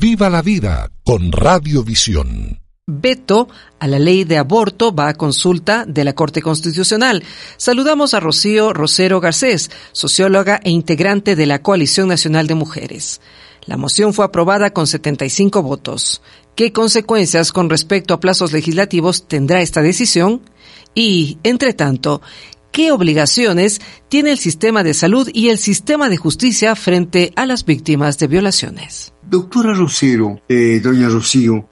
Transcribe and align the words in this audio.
Viva 0.00 0.30
la 0.30 0.42
vida 0.42 0.92
con 1.02 1.32
Radiovisión. 1.32 2.60
Veto 2.86 3.48
a 3.80 3.88
la 3.88 3.98
ley 3.98 4.22
de 4.22 4.38
aborto 4.38 4.94
va 4.94 5.08
a 5.08 5.14
consulta 5.14 5.86
de 5.88 6.04
la 6.04 6.12
Corte 6.12 6.40
Constitucional. 6.40 7.24
Saludamos 7.56 8.14
a 8.14 8.20
Rocío 8.20 8.72
Rosero 8.72 9.18
Garcés, 9.18 9.72
socióloga 9.90 10.60
e 10.62 10.70
integrante 10.70 11.34
de 11.34 11.46
la 11.46 11.62
Coalición 11.62 12.06
Nacional 12.06 12.46
de 12.46 12.54
Mujeres. 12.54 13.20
La 13.66 13.76
moción 13.76 14.14
fue 14.14 14.24
aprobada 14.24 14.70
con 14.70 14.86
75 14.86 15.64
votos. 15.64 16.22
¿Qué 16.54 16.72
consecuencias 16.72 17.50
con 17.50 17.68
respecto 17.68 18.14
a 18.14 18.20
plazos 18.20 18.52
legislativos 18.52 19.26
tendrá 19.26 19.62
esta 19.62 19.82
decisión? 19.82 20.42
Y, 20.94 21.38
entre 21.42 21.72
tanto, 21.72 22.22
¿qué 22.70 22.92
obligaciones 22.92 23.80
tiene 24.08 24.30
el 24.30 24.38
sistema 24.38 24.84
de 24.84 24.94
salud 24.94 25.28
y 25.34 25.48
el 25.48 25.58
sistema 25.58 26.08
de 26.08 26.18
justicia 26.18 26.76
frente 26.76 27.32
a 27.34 27.46
las 27.46 27.64
víctimas 27.64 28.16
de 28.18 28.28
violaciones? 28.28 29.12
Doctora 29.30 29.74
Rosero, 29.74 30.40
eh, 30.48 30.80
doña 30.82 31.10
Rocío, 31.10 31.68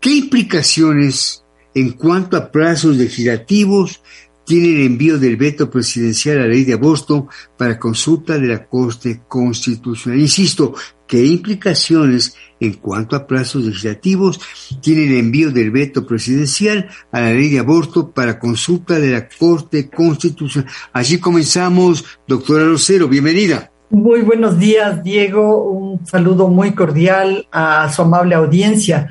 ¿qué 0.00 0.14
implicaciones 0.14 1.42
en 1.74 1.90
cuanto 1.90 2.36
a 2.36 2.52
plazos 2.52 2.96
legislativos 2.96 4.00
tiene 4.46 4.68
el 4.68 4.86
envío 4.86 5.18
del 5.18 5.36
veto 5.36 5.68
presidencial 5.68 6.38
a 6.38 6.42
la 6.42 6.46
ley 6.46 6.62
de 6.62 6.74
aborto 6.74 7.26
para 7.56 7.80
consulta 7.80 8.38
de 8.38 8.46
la 8.46 8.68
Corte 8.68 9.22
Constitucional? 9.26 10.20
Insisto, 10.20 10.72
¿qué 11.08 11.26
implicaciones 11.26 12.36
en 12.60 12.74
cuanto 12.74 13.16
a 13.16 13.26
plazos 13.26 13.64
legislativos 13.64 14.40
tiene 14.80 15.06
el 15.08 15.16
envío 15.16 15.50
del 15.50 15.72
veto 15.72 16.06
presidencial 16.06 16.88
a 17.10 17.22
la 17.22 17.32
ley 17.32 17.48
de 17.48 17.58
aborto 17.58 18.12
para 18.12 18.38
consulta 18.38 19.00
de 19.00 19.10
la 19.10 19.28
Corte 19.28 19.90
Constitucional? 19.90 20.70
Allí 20.92 21.18
comenzamos, 21.18 22.04
doctora 22.28 22.66
Rosero, 22.66 23.08
bienvenida. 23.08 23.72
Muy 23.90 24.20
buenos 24.20 24.58
días, 24.58 25.02
Diego. 25.02 25.64
Un 25.64 26.06
saludo 26.06 26.48
muy 26.48 26.72
cordial 26.72 27.46
a 27.50 27.90
su 27.90 28.02
amable 28.02 28.34
audiencia. 28.34 29.08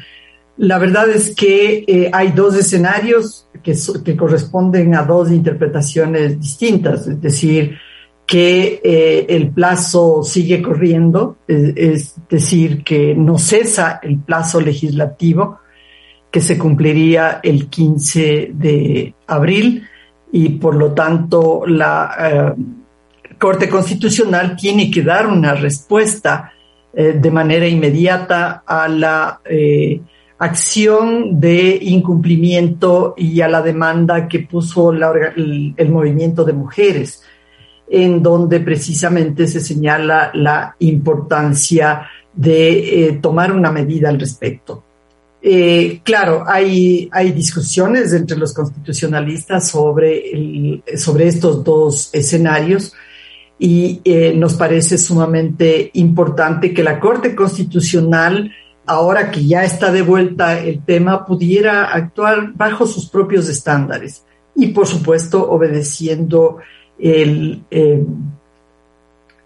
La 0.58 0.78
verdad 0.78 1.10
es 1.10 1.36
que 1.36 1.84
eh, 1.88 2.12
hay 2.14 2.32
dos 2.32 2.56
escenarios 2.56 3.48
que, 3.64 3.76
que, 4.06 4.16
corresponden 4.16 4.96
a 4.96 5.02
dos 5.04 5.32
interpretaciones 5.32 6.40
distintas, 6.40 7.08
es 7.08 7.20
decir, 7.20 7.78
que 8.28 8.80
eh, 8.84 9.26
el 9.30 9.50
plazo 9.50 10.22
sigue 10.24 10.62
corriendo, 10.62 11.38
es, 11.48 12.16
decir, 12.30 12.84
que 12.84 13.16
no 13.16 13.40
cesa 13.40 14.00
el 14.04 14.20
plazo 14.20 14.62
legislativo, 14.62 15.60
que 16.30 16.42
se 16.42 16.58
cumpliría 16.58 17.40
el 17.42 17.68
15 17.68 18.52
de 18.54 19.16
abril 19.26 19.88
y 20.32 20.50
por 20.50 20.76
lo 20.76 20.92
tanto 20.92 21.66
la... 21.66 22.56
Eh, 22.56 22.62
Corte 23.38 23.70
Constitucional 23.70 24.56
tiene 24.56 24.90
que 24.90 25.04
dar 25.04 25.28
una 25.28 25.54
respuesta 25.54 26.52
eh, 26.94 27.18
de 27.20 27.32
manera 27.32 27.68
inmediata 27.68 28.64
a 28.66 28.88
la 28.88 29.42
eh, 29.46 30.02
acción 30.40 31.40
de 31.40 31.78
incumplimiento 31.82 33.14
y 33.18 33.42
a 33.42 33.48
la 33.48 33.62
demanda 33.62 34.28
que 34.28 34.40
puso 34.40 34.92
el, 34.92 35.90
movimiento 35.90 36.44
de 36.44 36.54
mujeres, 36.54 37.22
en 37.90 38.24
donde 38.24 38.60
precisamente 38.60 39.48
se 39.48 39.60
señala 39.60 40.32
la 40.34 40.76
importancia 40.80 42.08
de 42.34 43.08
eh, 43.08 43.20
tomar 43.22 43.52
una 43.52 43.72
medida 43.72 44.10
al 44.10 44.20
respecto. 44.20 44.84
Claro, 46.04 46.44
hay, 46.46 47.10
discusiones 47.34 48.12
entre 48.12 48.38
los 48.38 48.54
constitucionalistas 48.54 49.70
sobre, 49.70 50.82
sobre 50.98 51.28
estos 51.28 51.64
dos 51.64 52.10
escenarios 52.12 52.94
y 53.60 54.02
eh, 54.04 54.34
nos 54.36 54.54
parece 54.54 54.98
sumamente 54.98 55.90
importante 55.94 56.74
que 56.74 56.84
la 56.84 57.00
Corte 57.00 57.36
Constitucional, 57.36 58.52
ahora 58.86 59.32
que 59.32 59.46
ya 59.46 59.64
está 59.64 59.92
de 59.92 60.04
vuelta 60.04 60.60
el 60.60 60.84
tema, 60.84 61.26
pudiera 61.26 61.86
actuar 61.86 62.54
bajo 62.54 62.86
sus 62.86 63.08
propios 63.08 63.50
estándares 63.50 64.24
y, 64.56 64.68
por 64.68 64.86
supuesto, 64.86 65.50
obedeciendo 65.50 66.58
el, 67.00 67.64
eh, 67.72 68.04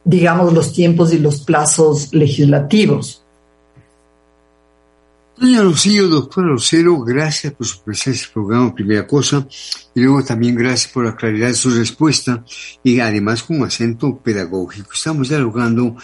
digamos, 0.03 0.53
los 0.53 0.73
tiempos 0.73 1.13
y 1.13 1.19
los 1.19 1.41
plazos 1.41 2.13
legislativos. 2.13 3.20
Doña 5.41 5.63
Rocío, 5.63 6.07
doctora 6.07 6.50
Rosero, 6.50 7.00
gracias 7.02 7.53
por 7.53 7.66
su 7.66 7.81
presencia 7.81 8.25
en 8.25 8.28
el 8.28 8.34
programa, 8.34 8.75
primera 8.75 9.07
cosa, 9.07 9.47
y 9.96 10.02
luego 10.02 10.24
también 10.24 10.53
gracias 10.53 10.94
por 10.94 11.03
la 11.03 11.16
claridad 11.16 11.47
de 11.47 11.56
su 11.56 11.72
respuesta 11.72 12.46
y 12.84 13.00
además 13.00 13.41
con 13.41 13.63
acento 13.63 14.19
pedagógico. 14.19 14.91
Estamos 14.94 15.30
dialogando 15.30 15.96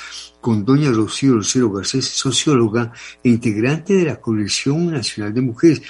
con 0.41 0.65
doña 0.65 0.89
Rocío 0.89 1.35
Rosero 1.35 1.71
Garcés, 1.71 2.05
socióloga 2.05 2.91
e 3.23 3.29
integrante 3.29 3.93
de 3.93 4.05
la 4.05 4.19
Coalición 4.19 4.89
Nacional 4.89 5.35
de 5.35 5.41
Mujeres. 5.41 5.83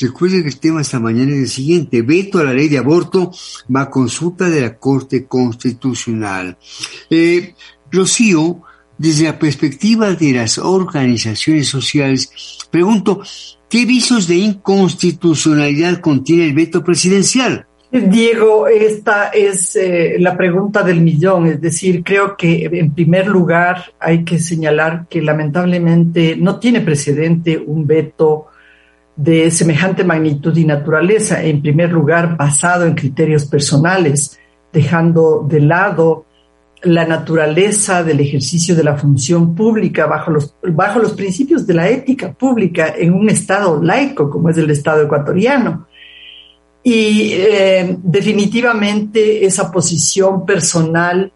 Recuerden 0.00 0.42
que 0.42 0.48
el 0.48 0.58
tema 0.58 0.80
esta 0.80 0.98
mañana 0.98 1.30
es 1.30 1.38
el 1.38 1.48
siguiente, 1.48 2.02
veto 2.02 2.40
a 2.40 2.44
la 2.44 2.52
ley 2.52 2.68
de 2.68 2.78
aborto 2.78 3.30
va 3.72 3.82
a 3.82 3.90
consulta 3.90 4.50
de 4.50 4.62
la 4.62 4.76
Corte 4.76 5.26
Constitucional. 5.26 6.58
Eh, 7.08 7.54
Rocío, 7.92 8.62
desde 9.00 9.24
la 9.24 9.38
perspectiva 9.38 10.12
de 10.12 10.34
las 10.34 10.58
organizaciones 10.58 11.68
sociales, 11.68 12.30
pregunto, 12.70 13.22
¿qué 13.70 13.86
visos 13.86 14.28
de 14.28 14.34
inconstitucionalidad 14.34 16.00
contiene 16.00 16.44
el 16.44 16.52
veto 16.52 16.84
presidencial? 16.84 17.64
Diego, 17.90 18.68
esta 18.68 19.28
es 19.28 19.74
eh, 19.74 20.16
la 20.18 20.36
pregunta 20.36 20.82
del 20.82 21.00
millón, 21.00 21.46
es 21.46 21.62
decir, 21.62 22.04
creo 22.04 22.36
que 22.36 22.66
en 22.70 22.92
primer 22.92 23.26
lugar 23.26 23.84
hay 23.98 24.22
que 24.22 24.38
señalar 24.38 25.06
que 25.08 25.22
lamentablemente 25.22 26.36
no 26.36 26.58
tiene 26.58 26.82
precedente 26.82 27.56
un 27.56 27.86
veto 27.86 28.48
de 29.16 29.50
semejante 29.50 30.04
magnitud 30.04 30.54
y 30.58 30.66
naturaleza, 30.66 31.42
en 31.42 31.62
primer 31.62 31.90
lugar 31.90 32.36
basado 32.36 32.84
en 32.84 32.94
criterios 32.94 33.46
personales, 33.46 34.38
dejando 34.70 35.46
de 35.48 35.60
lado 35.60 36.26
la 36.82 37.04
naturaleza 37.04 38.02
del 38.02 38.20
ejercicio 38.20 38.74
de 38.74 38.84
la 38.84 38.96
función 38.96 39.54
pública 39.54 40.06
bajo 40.06 40.30
los, 40.30 40.54
bajo 40.62 40.98
los 40.98 41.12
principios 41.12 41.66
de 41.66 41.74
la 41.74 41.88
ética 41.88 42.32
pública 42.32 42.94
en 42.96 43.12
un 43.12 43.28
Estado 43.28 43.82
laico 43.82 44.30
como 44.30 44.48
es 44.48 44.58
el 44.58 44.70
Estado 44.70 45.02
ecuatoriano. 45.02 45.86
Y 46.82 47.32
eh, 47.34 47.98
definitivamente 48.02 49.44
esa 49.44 49.70
posición 49.70 50.46
personal 50.46 51.30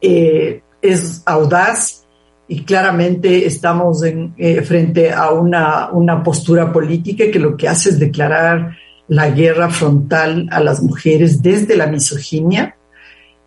eh, 0.00 0.60
es 0.82 1.22
audaz 1.24 2.04
y 2.46 2.62
claramente 2.62 3.46
estamos 3.46 4.02
en, 4.02 4.34
eh, 4.36 4.62
frente 4.62 5.12
a 5.12 5.30
una, 5.30 5.90
una 5.90 6.22
postura 6.22 6.72
política 6.72 7.30
que 7.30 7.38
lo 7.38 7.56
que 7.56 7.68
hace 7.68 7.90
es 7.90 7.98
declarar 7.98 8.76
la 9.08 9.30
guerra 9.30 9.70
frontal 9.70 10.48
a 10.50 10.60
las 10.60 10.82
mujeres 10.82 11.42
desde 11.42 11.76
la 11.76 11.86
misoginia, 11.86 12.76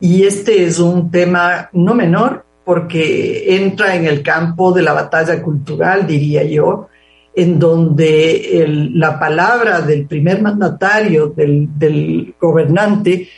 y 0.02 0.24
este 0.24 0.66
es 0.66 0.80
un 0.80 1.12
tema 1.12 1.70
no 1.74 1.94
menor 1.94 2.44
porque 2.66 3.56
entra 3.56 3.96
en 3.96 4.06
el 4.06 4.24
campo 4.24 4.72
de 4.72 4.82
la 4.82 4.94
batalla 4.94 5.42
cultural, 5.42 6.08
diría 6.08 6.44
yo, 6.44 6.88
en 7.36 7.60
donde 7.60 8.66
la 8.94 9.20
palabra 9.20 9.82
del 9.82 10.08
primer 10.08 10.42
mandatario, 10.42 11.28
del, 11.28 11.70
del 11.78 12.34
gobernante, 12.42 13.30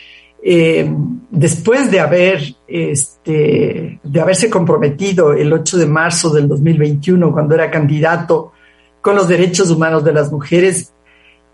eh, 0.42 0.90
después 1.30 1.92
de 1.92 2.00
haber 2.00 2.56
este, 2.68 4.00
de 4.02 4.22
haberse 4.22 4.50
comprometido 4.50 5.34
el 5.34 5.52
8 5.52 5.78
de 5.78 5.86
marzo 5.86 6.30
del 6.32 6.48
2021 6.48 7.32
cuando 7.32 7.56
era 7.56 7.72
candidato 7.72 8.52
con 9.00 9.16
los 9.16 9.28
derechos 9.28 9.70
humanos 9.70 10.04
de 10.04 10.14
las 10.14 10.32
mujeres 10.32 10.94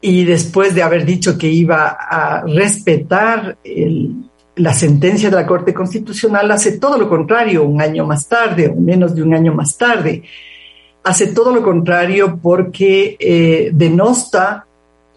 y 0.01 0.23
después 0.23 0.73
de 0.73 0.81
haber 0.81 1.05
dicho 1.05 1.37
que 1.37 1.47
iba 1.47 1.87
a 1.87 2.41
respetar 2.47 3.57
el, 3.63 4.28
la 4.59 4.73
sentencia 4.73 5.29
de 5.29 5.37
la 5.37 5.47
Corte 5.47 5.73
Constitucional 5.73 6.51
hace 6.51 6.77
todo 6.79 6.97
lo 6.97 7.07
contrario 7.07 7.63
un 7.63 7.81
año 7.81 8.05
más 8.05 8.27
tarde 8.27 8.67
o 8.67 8.75
menos 8.75 9.15
de 9.15 9.23
un 9.23 9.33
año 9.33 9.53
más 9.53 9.77
tarde. 9.77 10.23
Hace 11.03 11.27
todo 11.27 11.53
lo 11.53 11.63
contrario 11.63 12.37
porque 12.41 13.15
eh, 13.19 13.71
denosta 13.73 14.65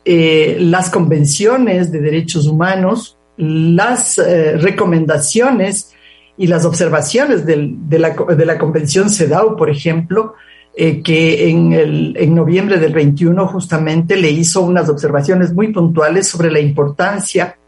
eh, 0.05 0.57
las 0.61 0.91
convenciones 0.91 1.91
de 1.91 2.01
derechos 2.01 2.47
humanos, 2.47 3.19
las 3.37 4.19
eh, 4.19 4.57
recomendaciones 4.59 5.93
y 6.37 6.47
las 6.47 6.65
observaciones 6.65 7.45
del, 7.45 7.89
de, 7.89 7.99
la, 7.99 8.11
de, 8.11 8.47
la, 8.47 8.59
Convención 8.59 9.11
CEDAW, 9.11 9.57
por 9.57 9.71
ejemplo, 9.71 10.35
eh, 10.77 11.03
que 11.03 11.51
en, 11.51 11.73
el, 11.73 12.17
en 12.17 12.35
noviembre 12.35 12.79
del 12.79 12.95
21 12.95 13.49
justamente 13.49 14.17
le 14.17 14.31
hizo 14.31 14.63
unas 14.63 14.89
observaciones 14.89 15.53
muy 15.53 15.73
puntuales 15.73 16.29
sobre 16.29 16.51
la 16.51 16.61
importancia 16.61 17.59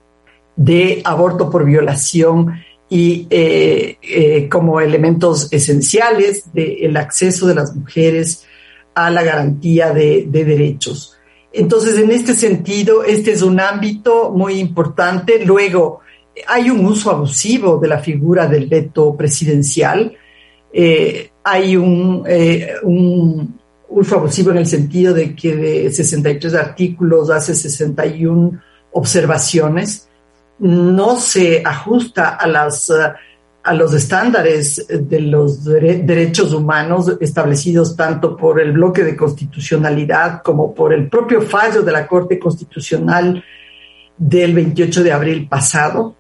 de 0.56 1.03
aborto 1.05 1.51
por 1.51 1.65
violación 1.65 2.55
y 2.89 3.27
eh, 3.31 3.99
eh, 4.03 4.49
como 4.49 4.81
elementos 4.81 5.53
esenciales 5.53 6.53
del 6.53 6.97
acceso 6.97 7.47
de 7.47 7.55
las 7.55 7.75
mujeres 7.75 8.47
a 8.95 9.11
la 9.11 9.23
garantía 9.23 9.93
de, 9.93 10.27
de, 10.29 10.45
derechos. 10.45 11.17
Entonces, 11.53 11.99
en 11.99 12.11
este 12.12 12.35
sentido, 12.35 13.03
este 13.03 13.33
es 13.33 13.43
un 13.43 13.59
ámbito 13.59 14.31
muy 14.31 14.55
importante. 14.55 15.45
Luego, 15.45 16.01
hay 16.47 16.71
un 16.71 16.85
uso 16.85 17.11
abusivo 17.11 17.79
de 17.79 17.89
la 17.89 17.99
figura 17.99 18.47
del 18.47 18.69
veto 18.69 19.17
presidencial. 19.17 20.17
Eh, 20.73 21.31
hay 21.43 21.77
un, 21.77 22.25
un 22.83 23.59
uso 23.89 24.17
abusivo 24.17 24.50
en 24.50 24.59
el 24.59 24.67
sentido 24.67 25.15
de 25.15 25.35
que 25.35 25.57
de 25.57 25.93
63 25.93 26.55
artículos 26.55 27.31
hace 27.31 27.55
61 27.55 28.61
observaciones, 28.93 30.09
no 30.59 31.19
se 31.19 31.62
ajusta 31.65 32.31
a 32.31 32.47
las 32.47 32.91
a 33.65 33.73
los 33.73 33.95
estándares 33.95 34.87
de 34.89 35.21
los 35.21 35.65
derechos 35.65 36.53
humanos 36.53 37.17
establecidos 37.19 37.97
tanto 37.97 38.37
por 38.37 38.61
el 38.61 38.73
bloque 38.73 39.03
de 39.03 39.17
constitucionalidad 39.17 40.43
como 40.43 40.75
por 40.75 40.93
el 40.93 41.09
propio 41.09 41.41
fallo 41.41 41.81
de 41.83 41.93
la 41.93 42.06
Corte 42.06 42.39
Constitucional 42.39 43.43
del 44.19 44.53
28 44.53 45.03
de 45.03 45.12
abril 45.12 45.49
pasado. 45.49 46.15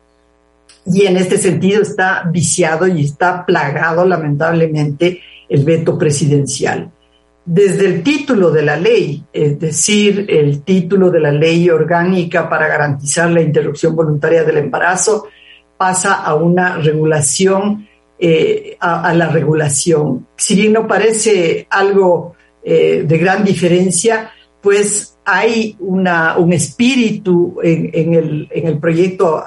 Y 0.86 1.04
en 1.04 1.18
este 1.18 1.36
sentido 1.36 1.82
está 1.82 2.24
viciado 2.30 2.86
y 2.86 3.04
está 3.04 3.44
plagado 3.44 4.06
lamentablemente 4.06 5.20
el 5.46 5.64
veto 5.64 5.98
presidencial. 5.98 6.90
Desde 7.46 7.84
el 7.84 8.02
título 8.02 8.50
de 8.50 8.62
la 8.62 8.76
ley, 8.76 9.22
es 9.30 9.60
decir, 9.60 10.24
el 10.28 10.62
título 10.62 11.10
de 11.10 11.20
la 11.20 11.30
ley 11.30 11.68
orgánica 11.68 12.48
para 12.48 12.68
garantizar 12.68 13.30
la 13.30 13.42
interrupción 13.42 13.94
voluntaria 13.94 14.44
del 14.44 14.58
embarazo, 14.58 15.28
pasa 15.76 16.14
a 16.14 16.34
una 16.36 16.78
regulación, 16.78 17.86
eh, 18.18 18.78
a, 18.80 19.12
la 19.12 19.28
regulación. 19.28 20.26
Si 20.36 20.54
bien 20.54 20.72
no 20.72 20.86
parece 20.86 21.66
algo 21.68 22.34
eh, 22.62 23.04
de 23.06 23.18
gran 23.18 23.44
diferencia, 23.44 24.30
pues 24.62 25.18
hay 25.26 25.76
una, 25.80 26.38
un 26.38 26.54
espíritu 26.54 27.58
en, 27.62 28.14
el, 28.14 28.48
en 28.50 28.66
el, 28.68 28.78
proyecto 28.78 29.42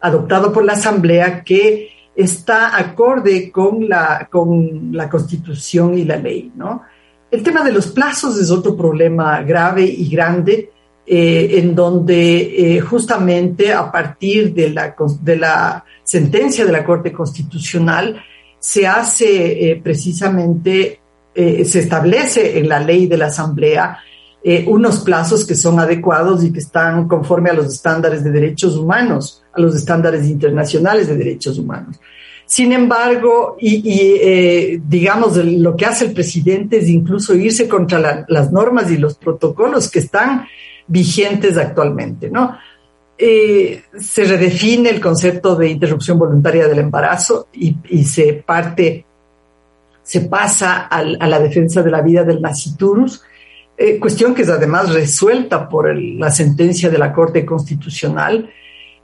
adoptado 0.00 0.52
por 0.52 0.64
la 0.64 0.74
Asamblea 0.74 1.42
que 1.42 1.88
está 2.14 2.78
acorde 2.78 3.50
con 3.50 3.88
la, 3.88 4.28
con 4.30 4.90
la 4.92 5.08
Constitución 5.08 5.98
y 5.98 6.04
la 6.04 6.16
ley, 6.16 6.52
¿no? 6.54 6.82
El 7.30 7.42
tema 7.42 7.64
de 7.64 7.72
los 7.72 7.88
plazos 7.88 8.38
es 8.38 8.50
otro 8.50 8.76
problema 8.76 9.42
grave 9.42 9.84
y 9.84 10.08
grande 10.08 10.70
eh, 11.08 11.60
en 11.60 11.72
donde 11.74 12.76
eh, 12.76 12.80
justamente 12.80 13.72
a 13.72 13.92
partir 13.92 14.52
de 14.52 14.70
la, 14.70 15.84
sentencia 16.02 16.64
de 16.64 16.72
la 16.72 16.84
Corte 16.84 17.12
Constitucional 17.12 18.20
se 18.58 18.86
hace 18.88 19.70
eh, 19.70 19.80
precisamente, 19.82 21.00
se 21.34 21.80
establece 21.80 22.58
en 22.58 22.68
la 22.68 22.80
ley 22.80 23.06
de 23.06 23.18
la 23.18 23.26
Asamblea 23.26 23.98
unos 24.66 25.00
plazos 25.00 25.44
que 25.44 25.54
son 25.54 25.78
adecuados 25.78 26.42
y 26.42 26.50
que 26.50 26.60
están 26.60 27.06
conforme 27.06 27.50
a 27.50 27.52
los 27.52 27.66
estándares 27.66 28.24
de 28.24 28.30
derechos 28.30 28.74
humanos, 28.76 29.42
a 29.52 29.60
los 29.60 29.74
estándares 29.74 30.24
internacionales 30.26 31.08
de 31.08 31.16
derechos 31.16 31.58
humanos. 31.58 31.96
Sin 32.46 32.72
embargo, 32.72 33.56
y, 33.60 34.78
digamos, 34.88 35.36
lo 35.36 35.74
que 35.76 35.84
hace 35.84 36.06
el 36.06 36.12
presidente 36.12 36.78
es 36.78 36.88
incluso 36.88 37.34
irse 37.34 37.66
contra 37.66 38.24
las 38.28 38.52
normas 38.52 38.90
y 38.90 38.98
los 38.98 39.16
protocolos 39.16 39.90
que 39.90 39.98
están 39.98 40.46
vigentes 40.86 41.56
actualmente, 41.56 42.30
¿no? 42.30 42.56
Eh, 43.18 43.82
se 43.98 44.24
redefine 44.24 44.90
el 44.90 45.00
concepto 45.00 45.56
de 45.56 45.70
interrupción 45.70 46.18
voluntaria 46.18 46.68
del 46.68 46.80
embarazo 46.80 47.48
y, 47.52 48.04
se 48.04 48.34
parte, 48.34 49.06
se 50.02 50.20
pasa 50.22 50.86
a 50.86 51.02
la 51.02 51.38
defensa 51.38 51.82
de 51.82 51.90
la 51.90 52.02
vida 52.02 52.24
del 52.24 52.42
naciturus, 52.42 53.22
eh, 53.78 53.98
cuestión 53.98 54.34
que 54.34 54.42
es 54.42 54.50
además 54.50 54.92
resuelta 54.92 55.68
por 55.68 55.94
la 55.96 56.30
sentencia 56.30 56.90
de 56.90 56.98
la 56.98 57.12
Corte 57.12 57.44
Constitucional. 57.44 58.50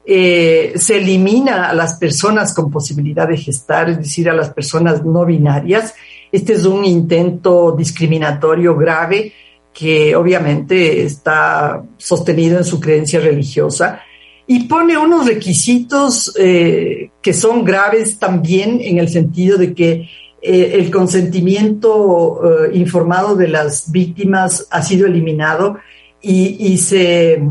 Eh, 0.05 0.73
se 0.77 0.99
elimina 0.99 1.69
a 1.69 1.75
las 1.75 1.95
personas 1.95 2.53
con 2.55 2.71
posibilidad 2.71 3.29
de 3.29 3.37
gestar, 3.37 3.89
es 3.89 3.99
decir, 3.99 4.29
a 4.29 4.35
las 4.35 4.51
personas 4.51 5.05
no 5.05 5.25
binarias. 5.25 5.95
Este 6.33 6.55
es 6.55 6.65
un 6.65 6.85
intento 6.85 7.73
discriminatorio 7.73 8.77
grave 8.77 9.33
que 9.73 10.17
obviamente 10.17 11.03
está 11.03 11.83
sostenido 11.97 12.59
en 12.59 12.65
su 12.65 12.79
creencia 12.81 13.21
religiosa, 13.21 14.01
y 14.47 14.65
pone 14.65 14.99
unos 14.99 15.27
requisitos 15.27 16.35
eh, 16.37 17.11
que 17.23 17.33
son 17.33 17.65
graves 17.65 18.19
también 18.19 18.81
en 18.83 18.99
el 18.99 19.09
sentido 19.09 19.57
de 19.57 19.73
que 19.73 20.09
eh, 20.43 20.73
el 20.75 20.91
consentimiento 20.91 22.41
informado 22.75 23.37
de 23.37 23.49
las 23.49 23.91
víctimas 23.91 24.67
ha 24.71 24.83
sido 24.83 25.07
eliminado 25.07 25.79
y, 26.23 26.77
se, 26.79 27.43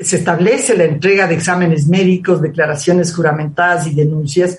se, 0.00 0.16
establece 0.16 0.76
la 0.76 0.84
entrega 0.84 1.26
de 1.26 1.34
exámenes 1.34 1.86
médicos, 1.86 2.42
declaraciones 2.42 3.14
juramentadas 3.14 3.86
y 3.86 3.94
denuncias 3.94 4.58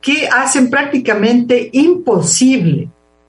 que 0.00 0.28
hacen 0.28 0.70
prácticamente 0.70 1.70
imposible, 1.72 2.88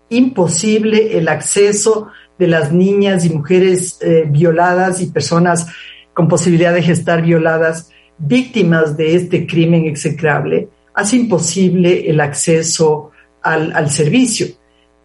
imposible 0.10 1.18
el 1.18 1.28
acceso 1.28 2.10
de 2.38 2.48
las 2.48 2.72
niñas 2.72 3.26
y 3.26 3.30
mujeres 3.30 3.98
eh, 4.02 4.26
violadas 4.28 5.02
y 5.02 5.08
personas 5.08 5.68
con 6.14 6.28
posibilidad 6.28 6.74
de 6.74 6.84
gestar 6.84 7.22
violadas, 7.22 7.92
víctimas 8.18 8.98
de 8.98 9.16
este 9.16 9.48
crimen 9.48 9.86
execrable, 9.86 10.70
hace 10.94 11.16
imposible 11.16 12.10
el 12.10 12.20
acceso 12.20 13.12
al, 13.42 13.90
servicio. 13.90 14.48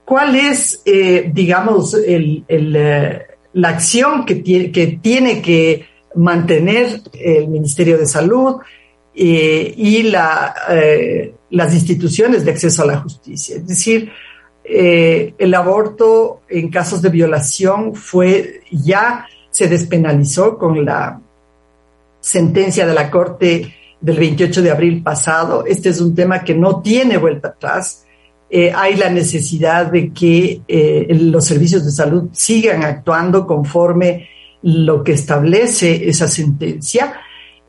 ¿Cuál 0.05 0.35
es, 0.35 0.83
eh, 0.85 1.31
digamos, 1.33 1.95
el, 1.95 2.45
eh, 2.49 3.23
la 3.53 3.69
acción 3.69 4.27
que 4.27 4.43
que 4.43 4.99
tiene 5.01 5.41
que 5.41 5.87
mantener 6.15 7.01
el 7.13 7.49
Ministerio 7.49 7.99
de 7.99 8.07
Salud 8.07 8.57
y 9.15 10.03
la, 10.05 10.55
las 11.51 11.75
instituciones 11.75 12.45
de 12.45 12.51
acceso 12.51 12.83
a 12.83 12.87
la 12.87 12.99
justicia? 12.99 13.57
Es 13.57 13.67
decir, 13.67 14.11
eh, 14.67 15.35
el 15.37 15.53
aborto 15.53 16.41
en 16.49 16.71
casos 16.71 17.03
de 17.03 17.11
violación 17.11 17.95
fue 17.95 18.63
ya 18.71 19.27
se 19.51 19.69
despenalizó 19.69 20.57
con 20.57 20.87
la 20.87 21.21
sentencia 22.19 22.87
de 22.87 22.95
la 22.95 23.11
Corte 23.11 23.75
del 24.01 24.17
28 24.17 24.63
de 24.63 24.71
abril 24.71 25.03
pasado. 25.03 25.67
Este 25.67 25.91
es 25.91 26.01
un 26.01 26.15
tema 26.15 26.43
que 26.43 26.55
no 26.55 26.81
tiene 26.81 27.19
vuelta 27.19 27.49
atrás. 27.49 28.07
Eh, 28.49 28.73
hay 28.75 28.97
la 28.97 29.11
necesidad 29.11 29.93
de 29.93 30.13
que 30.13 30.63
eh, 30.67 31.07
los 31.11 31.45
servicios 31.45 31.85
de 31.85 31.91
salud 31.91 32.31
sigan 32.33 32.85
actuando 32.85 33.47
conforme 33.47 34.29
lo 34.65 35.05
que 35.05 35.13
establece 35.13 36.09
esa 36.09 36.27
sentencia. 36.29 37.21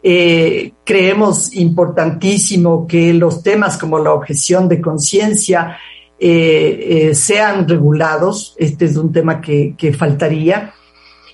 creemos 0.01 1.53
importantísimo 1.55 2.85
que 2.87 3.13
los 3.13 3.41
temas 3.41 3.77
como 3.77 3.97
la 3.99 4.13
objeción 4.13 4.69
de 4.69 4.79
conciencia 4.79 5.77
eh, 6.17 7.09
eh, 7.09 7.15
sean 7.15 7.67
regulados, 7.67 8.55
este 8.57 8.85
es 8.85 8.95
un 8.95 9.11
tema 9.11 9.41
que, 9.41 9.95
faltaría, 9.97 10.73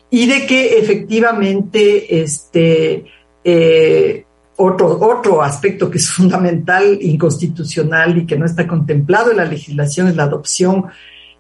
y 0.10 0.26
de 0.26 0.48
que 0.48 0.80
efectivamente 0.80 2.22
este, 2.22 3.06
eh, 3.44 4.26
otro, 4.56 5.00
otro 5.00 5.44
aspecto 5.44 5.90
que 5.90 6.00
es 6.00 6.10
fundamental, 6.10 6.98
inconstitucional 7.00 8.18
y 8.18 8.26
que 8.26 8.38
no 8.38 8.46
está 8.46 8.68
contemplado 8.68 9.30
en 9.30 9.38
la 9.38 9.46
legislación 9.46 10.08
es 10.08 10.16
la 10.16 10.24
adopción 10.24 10.88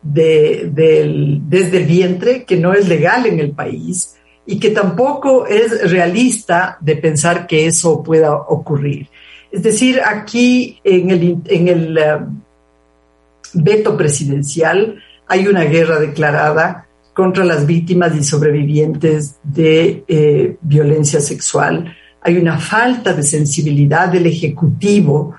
de, 0.03 0.69
desde 0.72 1.77
el 1.77 1.86
vientre, 1.86 2.43
que 2.45 2.57
no 2.57 2.74
es 2.74 2.88
legal 2.88 3.25
en 3.25 3.39
el 3.39 3.51
país 3.51 4.17
y 4.51 4.60
que 4.60 4.72
tampoco 4.72 5.48
es 5.48 5.89
realista 5.89 6.77
de 6.81 6.98
pensar 6.98 7.48
que 7.48 7.67
eso 7.67 8.03
pueda 8.03 8.36
ocurrir. 8.36 9.08
Es 9.50 9.63
decir, 9.63 10.01
aquí 10.05 10.77
en 10.84 11.10
el, 11.10 11.38
en 11.46 11.67
el 11.70 12.00
veto 13.53 13.96
presidencial, 13.96 15.01
hay 15.25 15.48
una 15.48 15.63
guerra 15.63 16.01
declarada 16.01 16.86
contra 17.13 17.46
las 17.46 17.65
víctimas 17.65 18.13
y 18.13 18.25
sobrevivientes 18.25 19.38
de 19.41 20.03
eh, 20.05 20.58
violencia 20.62 21.22
sexual. 21.22 21.96
Hay 22.22 22.36
una 22.36 22.60
falta 22.60 23.13
de 23.13 23.24
sensibilidad 23.24 24.10
del 24.10 24.25
Ejecutivo 24.25 25.34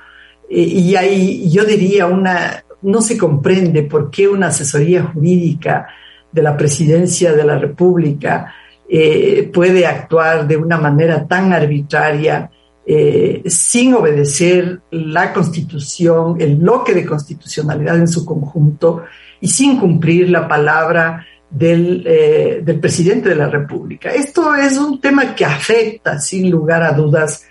eh, 0.48 0.58
y 0.58 0.96
hay, 0.96 1.50
yo 1.50 1.66
diría, 1.66 2.06
una, 2.06 2.64
no 2.80 3.02
se 3.02 3.18
comprende 3.18 3.82
por 3.82 4.10
qué 4.10 4.26
una 4.26 4.46
asesoría 4.46 5.02
jurídica 5.02 5.88
de 6.32 6.40
la 6.40 6.56
Presidencia 6.56 7.34
de 7.34 7.44
la 7.44 7.58
República 7.58 8.54
eh, 8.94 9.50
puede 9.50 9.86
actuar 9.86 10.46
de 10.46 10.58
una 10.58 10.76
manera 10.76 11.26
tan 11.26 11.50
arbitraria 11.50 12.50
eh, 12.84 13.42
sin 13.46 13.94
obedecer 13.94 14.80
la 14.90 15.32
constitución, 15.32 16.36
el 16.38 16.56
bloque 16.56 16.92
de 16.92 17.06
constitucionalidad 17.06 17.96
en 17.96 18.06
su 18.06 18.26
conjunto 18.26 19.04
y 19.40 19.48
sin 19.48 19.80
cumplir 19.80 20.28
la 20.28 20.46
palabra 20.46 21.24
del, 21.48 22.04
eh, 22.06 22.60
del 22.62 22.80
presidente 22.80 23.30
de 23.30 23.36
la 23.36 23.48
República. 23.48 24.10
Esto 24.10 24.54
es 24.54 24.76
un 24.76 25.00
tema 25.00 25.34
que 25.34 25.46
afecta, 25.46 26.18
sin 26.18 26.50
lugar 26.50 26.82
a 26.82 26.92
dudas, 26.92 27.46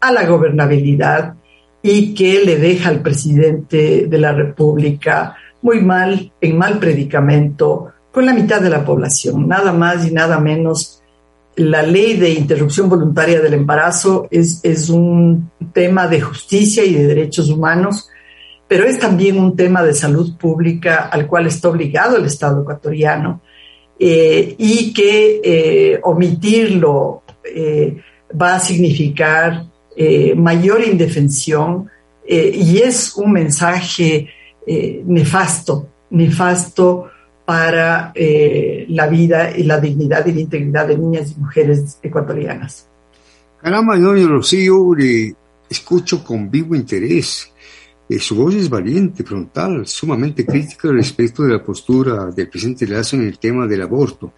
a 0.00 0.10
la 0.10 0.24
gobernabilidad 0.24 1.34
y 1.82 2.14
que 2.14 2.42
le 2.42 2.56
deja 2.56 2.88
al 2.88 3.02
presidente 3.02 4.06
de 4.06 4.18
la 4.18 4.32
República 4.32 5.36
muy 5.60 5.82
mal, 5.82 6.32
en 6.40 6.56
mal 6.56 6.78
predicamento, 6.78 7.92
con 8.16 8.24
la 8.24 8.32
mitad 8.32 8.62
de 8.62 8.70
la 8.70 8.82
población, 8.82 9.46
nada 9.46 9.74
más 9.74 10.06
y 10.08 10.10
nada 10.10 10.40
menos. 10.40 11.02
La 11.54 11.82
ley 11.82 12.16
de 12.16 12.30
interrupción 12.30 12.88
voluntaria 12.88 13.42
del 13.42 13.52
embarazo 13.52 14.26
es, 14.30 14.88
un 14.88 15.50
tema 15.74 16.08
de 16.08 16.22
justicia 16.22 16.82
y 16.82 16.94
de 16.94 17.08
derechos 17.08 17.50
humanos 17.50 18.08
pero 18.66 18.84
es 18.84 18.98
también 18.98 19.38
un 19.38 19.54
tema 19.54 19.82
de 19.82 19.92
salud 19.92 20.34
pública 20.38 21.10
al 21.12 21.26
cual 21.26 21.46
está 21.46 21.68
obligado 21.68 22.16
el 22.16 22.24
Estado 22.24 22.62
ecuatoriano 22.62 23.42
eh, 23.98 24.54
y 24.56 24.94
que 24.94 25.40
eh, 25.44 26.00
omitirlo 26.02 27.22
eh, 27.44 28.00
va 28.40 28.54
a 28.54 28.60
significar 28.60 29.66
mayor 30.36 30.82
indefensión 30.82 31.90
y 32.26 32.78
es 32.78 33.14
un 33.16 33.32
mensaje 33.32 34.28
nefasto, 35.06 35.88
nefasto 36.10 37.10
para 37.46 38.12
la 38.14 39.06
vida 39.06 39.56
y 39.56 39.62
la 39.62 39.80
dignidad 39.80 40.26
y 40.26 40.32
la 40.32 40.40
integridad 40.40 40.88
de 40.88 40.98
niñas 40.98 41.32
y 41.34 41.40
mujeres 41.40 41.98
ecuatorianas. 42.02 42.88
Caramba, 43.62 43.96
doña 43.96 44.26
Rocío, 44.26 44.94
le 44.94 45.34
escucho 45.70 46.22
con 46.22 46.50
vivo 46.50 46.74
interés 46.74 47.52
eh, 48.08 48.20
su 48.20 48.36
voz 48.36 48.54
es 48.54 48.70
valiente, 48.70 49.24
frontal, 49.24 49.84
sumamente 49.86 50.46
crítica 50.46 50.92
respecto 50.92 51.42
de 51.42 51.54
la 51.54 51.64
postura 51.64 52.26
del 52.26 52.48
presidente 52.48 52.86
Lazo 52.86 53.16
en 53.16 53.26
el 53.26 53.38
tema 53.38 53.66
del 53.66 53.82
aborto. 53.82 54.32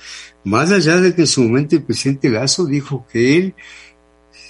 Más 0.44 0.70
allá 0.70 0.98
de 1.00 1.14
que 1.14 1.22
en 1.22 1.26
su 1.26 1.42
momento 1.42 1.76
el 1.76 1.82
presidente 1.82 2.30
Lazo 2.30 2.64
dijo 2.64 3.06
que 3.12 3.36
él 3.36 3.54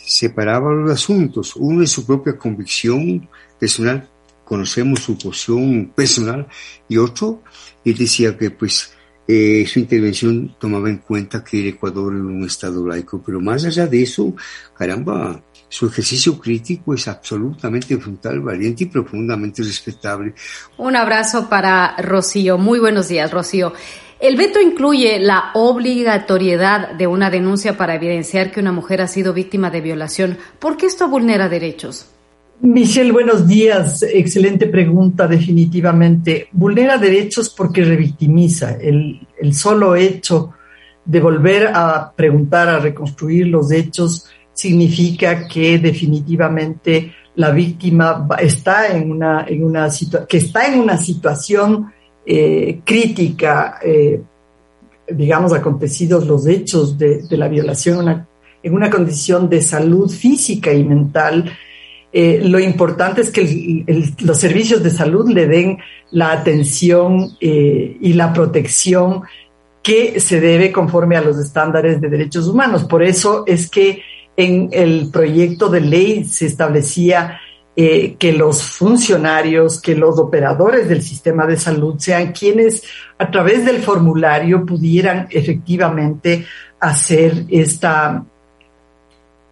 separaba 0.07 0.73
los 0.73 0.91
asuntos, 0.93 1.57
uno 1.57 1.83
es 1.83 1.91
su 1.91 2.07
propia 2.07 2.39
convicción 2.39 3.29
personal, 3.59 4.09
conocemos 4.49 5.01
su 5.01 5.19
posición 5.19 5.93
personal, 5.95 6.47
y 6.89 6.97
otro, 6.97 7.43
él 7.85 7.97
decía 7.97 8.37
que 8.39 8.51
pues 8.51 8.93
eh, 9.27 9.67
su 9.67 9.79
intervención 9.79 10.57
tomaba 10.59 10.89
en 10.89 10.99
cuenta 10.99 11.45
que 11.45 11.61
el 11.61 11.67
Ecuador 11.69 12.15
era 12.15 12.25
un 12.25 12.45
Estado 12.45 12.87
laico, 12.87 13.23
pero 13.25 13.43
más 13.43 13.67
allá 13.67 13.87
de 13.87 14.03
eso, 14.03 14.35
caramba, 14.75 15.43
su 15.69 15.87
ejercicio 15.87 16.39
crítico 16.39 16.95
es 16.95 17.07
absolutamente 17.09 17.99
frontal, 17.99 18.41
valiente 18.41 18.85
y 18.85 18.87
profundamente 18.87 19.63
respetable. 19.63 20.33
Un 20.79 20.97
abrazo 20.97 21.51
para 21.51 21.95
Rocío. 21.99 22.57
Muy 22.57 22.79
buenos 22.79 23.09
días, 23.09 23.31
Rocío. 23.31 23.75
El 24.19 24.37
veto 24.37 24.63
incluye 24.63 25.21
la 25.21 25.51
obligatoriedad 25.53 26.93
de 26.93 27.07
una 27.07 27.29
denuncia 27.29 27.77
para 27.77 27.97
evidenciar 27.97 28.51
que 28.51 28.61
una 28.61 28.73
mujer 28.73 29.03
ha 29.03 29.09
sido 29.09 29.35
víctima 29.35 29.71
de 29.71 29.83
violación. 29.83 30.39
¿Por 30.59 30.79
qué 30.79 30.87
esto 30.87 31.07
vulnera 31.07 31.51
derechos? 31.51 32.07
Michelle, 32.61 33.13
buenos 33.13 33.47
días. 33.47 34.03
Excelente 34.03 34.67
pregunta, 34.67 35.27
definitivamente. 35.29 36.49
Vulnera 36.53 36.99
derechos 36.99 37.51
porque 37.51 37.85
revictimiza. 37.85 38.77
El, 38.81 39.27
el 39.41 39.55
solo 39.55 39.95
hecho 39.95 40.53
de 41.05 41.21
volver 41.21 41.71
a 41.73 42.13
preguntar, 42.15 42.69
a 42.69 42.81
reconstruir 42.81 43.47
los 43.47 43.71
hechos, 43.71 44.29
significa 44.53 45.47
que 45.47 45.79
definitivamente 45.79 47.15
la 47.37 47.53
víctima 47.53 48.27
está 48.41 48.89
en 48.89 49.13
una, 49.13 49.47
en 49.47 49.63
una 49.63 49.89
que 50.29 50.39
está 50.39 50.67
en 50.67 50.81
una 50.81 50.97
situación 50.97 51.93
eh, 52.27 52.81
crítica, 52.85 53.79
eh, 53.81 54.21
digamos, 55.09 55.53
acontecidos 55.53 56.27
los 56.27 56.49
hechos 56.49 56.99
de, 56.99 57.25
la 57.31 57.47
violación, 57.47 58.27
en 58.61 58.75
una 58.75 58.91
condición 58.91 59.49
de 59.49 59.63
salud 59.63 60.11
física 60.11 60.73
y 60.73 60.83
mental. 60.83 61.57
Eh, 62.21 62.41
lo 62.43 62.59
importante 62.59 63.21
es 63.21 63.31
que 63.31 63.85
los 64.21 64.41
servicios 64.41 64.83
de 64.83 64.91
salud 64.91 65.29
le 65.29 65.47
den 65.47 65.79
la 66.11 66.33
atención 66.33 67.37
y 67.39 68.13
la 68.15 68.33
protección 68.33 69.23
que 69.85 70.19
se 70.19 70.41
debe 70.41 70.73
conforme 70.73 71.17
a 71.17 71.21
los 71.21 71.39
estándares 71.39 72.01
de 72.01 72.09
derechos 72.09 72.49
humanos. 72.49 72.83
Por 72.85 73.05
eso 73.05 73.45
es 73.47 73.71
que 73.71 74.03
en 74.37 74.69
el 74.73 75.11
proyecto 75.13 75.69
de 75.69 75.81
ley 75.81 76.25
se 76.25 76.47
establecía 76.47 77.39
eh, 77.77 78.17
que 78.19 78.33
los 78.33 78.65
funcionarios, 78.65 79.81
que 79.81 79.95
los 79.95 80.19
operadores 80.19 80.89
del 80.89 81.01
sistema 81.01 81.47
de 81.47 81.57
salud 81.57 81.95
sean 81.99 82.33
quienes 82.33 82.83
a 83.17 83.31
través 83.31 83.65
del 83.65 83.79
formulario 83.79 84.67
pudieran 84.67 85.29
efectivamente 85.31 86.45
hacer 86.81 87.45
esta, 87.49 88.25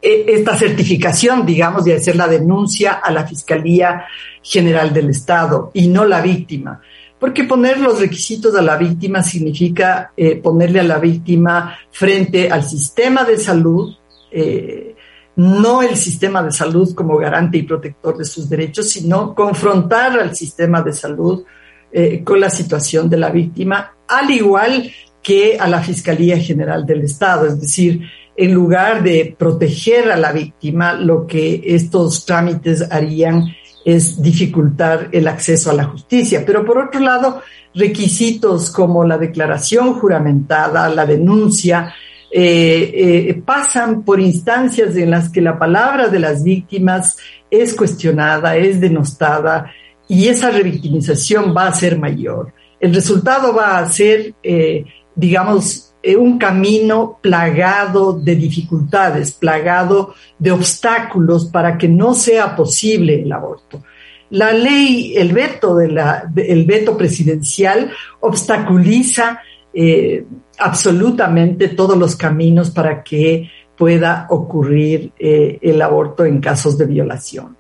esta 0.01 0.57
certificación, 0.57 1.45
digamos, 1.45 1.85
de 1.85 1.95
hacer 1.95 2.17
la 2.17 2.29
denuncia 2.29 2.93
a 2.93 3.11
la 3.11 3.27
Fiscalía 3.27 4.05
General 4.43 4.93
del 4.93 5.11
Estado 5.11 5.71
y 5.75 5.89
no 5.89 6.05
la 6.05 6.21
víctima. 6.21 6.81
Porque 7.19 7.45
poner 7.45 7.81
los 7.81 7.99
requisitos 7.99 8.55
a 8.55 8.63
la 8.63 8.77
víctima 8.77 9.23
significa 9.23 10.13
eh, 10.17 10.37
ponerle 10.37 10.81
a 10.81 10.85
la 10.85 10.99
víctima 10.99 11.77
frente 11.91 12.51
al 12.51 12.63
sistema 12.63 13.25
de 13.25 13.39
salud, 13.39 13.95
eh, 14.31 14.95
no 15.37 15.83
el 15.83 15.97
sistema 15.97 16.43
de 16.43 16.53
salud 16.53 16.95
como 16.95 17.17
garante 17.17 17.59
y 17.59 17.63
protector 17.63 18.19
de 18.19 18.25
sus 18.25 18.49
derechos, 18.49 18.91
sino 18.91 19.35
confrontar 19.35 20.19
al 20.19 20.37
sistema 20.37 20.83
de 20.83 20.93
salud 20.93 21.45
eh, 21.91 22.23
con 22.23 22.39
la 22.39 22.51
situación 22.51 23.09
de 23.09 23.17
la 23.17 23.31
víctima, 23.31 23.95
al 24.07 24.31
igual 24.31 24.91
que 25.23 25.57
a 25.59 25.67
la 25.67 25.83
Fiscalía 25.83 26.39
General 26.39 26.85
del 26.85 27.03
Estado. 27.03 27.47
Es 27.47 27.61
decir, 27.61 28.03
en 28.37 28.53
lugar 28.53 29.03
de 29.03 29.35
proteger 29.39 30.11
a 30.11 30.17
la 30.17 30.33
víctima, 30.33 30.95
lo 30.95 31.27
que 31.27 31.63
estos 31.65 32.27
trámites 32.27 32.87
harían 32.91 33.45
es 33.85 34.21
dificultar 34.21 35.09
el 35.13 35.29
acceso 35.29 35.71
a 35.71 35.75
la 35.75 35.85
justicia. 35.85 36.45
Pero 36.45 36.65
por 36.65 36.79
otro 36.79 37.01
lado, 37.01 37.43
requisitos 37.75 38.71
como 38.71 39.05
la 39.05 39.17
declaración 39.17 39.95
juramentada, 39.95 40.89
la 40.89 41.07
denuncia, 41.07 41.95
eh, 42.31 43.29
eh, 43.29 43.43
pasan 43.45 44.03
por 44.03 44.21
instancias 44.21 44.97
en 44.97 45.11
las 45.11 45.29
que 45.29 45.41
la 45.41 45.59
palabra 45.59 46.09
de 46.09 46.19
las 46.19 46.43
víctimas 46.43 47.17
es 47.51 47.75
cuestionada, 47.75 48.57
es 48.57 48.81
denostada 48.81 49.73
y 50.09 50.29
esa 50.29 50.51
revictimización 50.51 51.55
va 51.57 51.69
a 51.69 51.75
ser 51.75 51.99
mayor. 51.99 52.53
El 52.81 52.95
resultado 52.95 53.55
va 53.55 53.79
a 53.79 53.89
ser, 53.89 54.35
eh, 54.43 54.85
digamos, 55.15 55.86
un 56.15 56.39
camino 56.39 57.19
plagado 57.21 58.13
de 58.13 58.37
dificultades, 58.37 59.33
plagado 59.33 60.15
de 60.39 60.53
obstáculos 60.53 61.47
para 61.47 61.77
que 61.77 61.89
no 61.89 62.15
sea 62.15 62.55
posible 62.55 63.23
el 63.23 63.33
aborto. 63.33 63.83
La 64.31 64.53
ley, 64.53 65.15
el 65.17 65.33
veto, 65.33 65.77
de 65.77 66.65
veto 66.67 66.97
presidencial 66.97 67.91
obstaculiza 68.21 69.41
eh, 69.73 70.25
absolutamente 70.59 71.69
todos 71.69 71.97
los 71.97 72.17
caminos 72.17 72.71
para 72.71 73.03
que 73.03 73.51
pueda 73.77 74.27
ocurrir 74.31 75.13
eh, 75.19 75.59
el 75.61 75.81
aborto 75.83 76.25
en 76.25 76.41
casos 76.41 76.79
de 76.79 76.87
violación. 76.87 77.57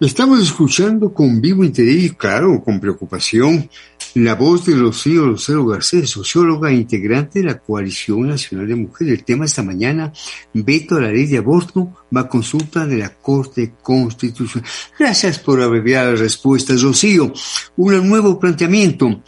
Estamos 0.00 0.42
escuchando 0.42 1.14
con 1.14 1.40
vivo 1.40 1.64
interés 1.64 2.04
y, 2.04 2.10
claro, 2.10 2.62
con 2.64 2.80
preocupación, 2.80 3.68
la 4.14 4.36
voz 4.36 4.64
de 4.66 4.76
Rocío 4.76 5.26
Rosero 5.26 5.66
Garcés, 5.66 6.10
socióloga 6.10 6.70
e 6.70 6.74
integrante 6.74 7.40
de 7.40 7.46
la 7.46 7.58
Coalición 7.58 8.28
Nacional 8.28 8.68
de 8.68 8.76
Mujeres. 8.76 9.18
El 9.18 9.24
tema 9.24 9.44
esta 9.44 9.64
mañana, 9.64 10.12
veto 10.52 10.96
a 10.96 11.00
la 11.00 11.10
ley 11.10 11.26
de 11.26 11.38
aborto, 11.38 11.90
va 12.14 12.22
a 12.22 12.28
consulta 12.28 12.86
de 12.86 12.98
la 12.98 13.08
Corte 13.12 13.74
Constitucional. 13.82 14.68
Gracias 14.96 15.40
por 15.40 15.60
abreviar 15.60 16.12
las 16.12 16.20
respuestas, 16.20 16.82
Rocío. 16.82 17.32
Un 17.76 18.08
nuevo 18.08 18.38
planteamiento. 18.38 19.22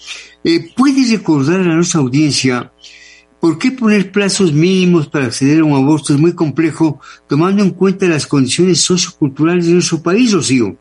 Eh, 0.45 0.71
¿Puedes 0.76 1.11
recordar 1.11 1.62
a 1.62 1.75
nuestra 1.75 2.00
audiencia 2.00 2.73
por 3.40 3.59
qué 3.59 3.73
poner 3.73 4.12
plazos 4.12 4.52
mínimos 4.52 5.09
para 5.09 5.26
acceder 5.26 5.61
a 5.61 5.64
un 5.64 5.75
aborto 5.75 6.14
es 6.14 6.21
muy 6.21 6.33
complejo, 6.33 7.00
tomando 7.28 7.62
en 7.62 7.71
cuenta 7.71 8.07
las 8.07 8.26
condiciones 8.26 8.81
socioculturales 8.83 9.66
de 9.66 9.73
nuestro 9.73 10.00
país, 10.00 10.33
Rocío? 10.33 10.76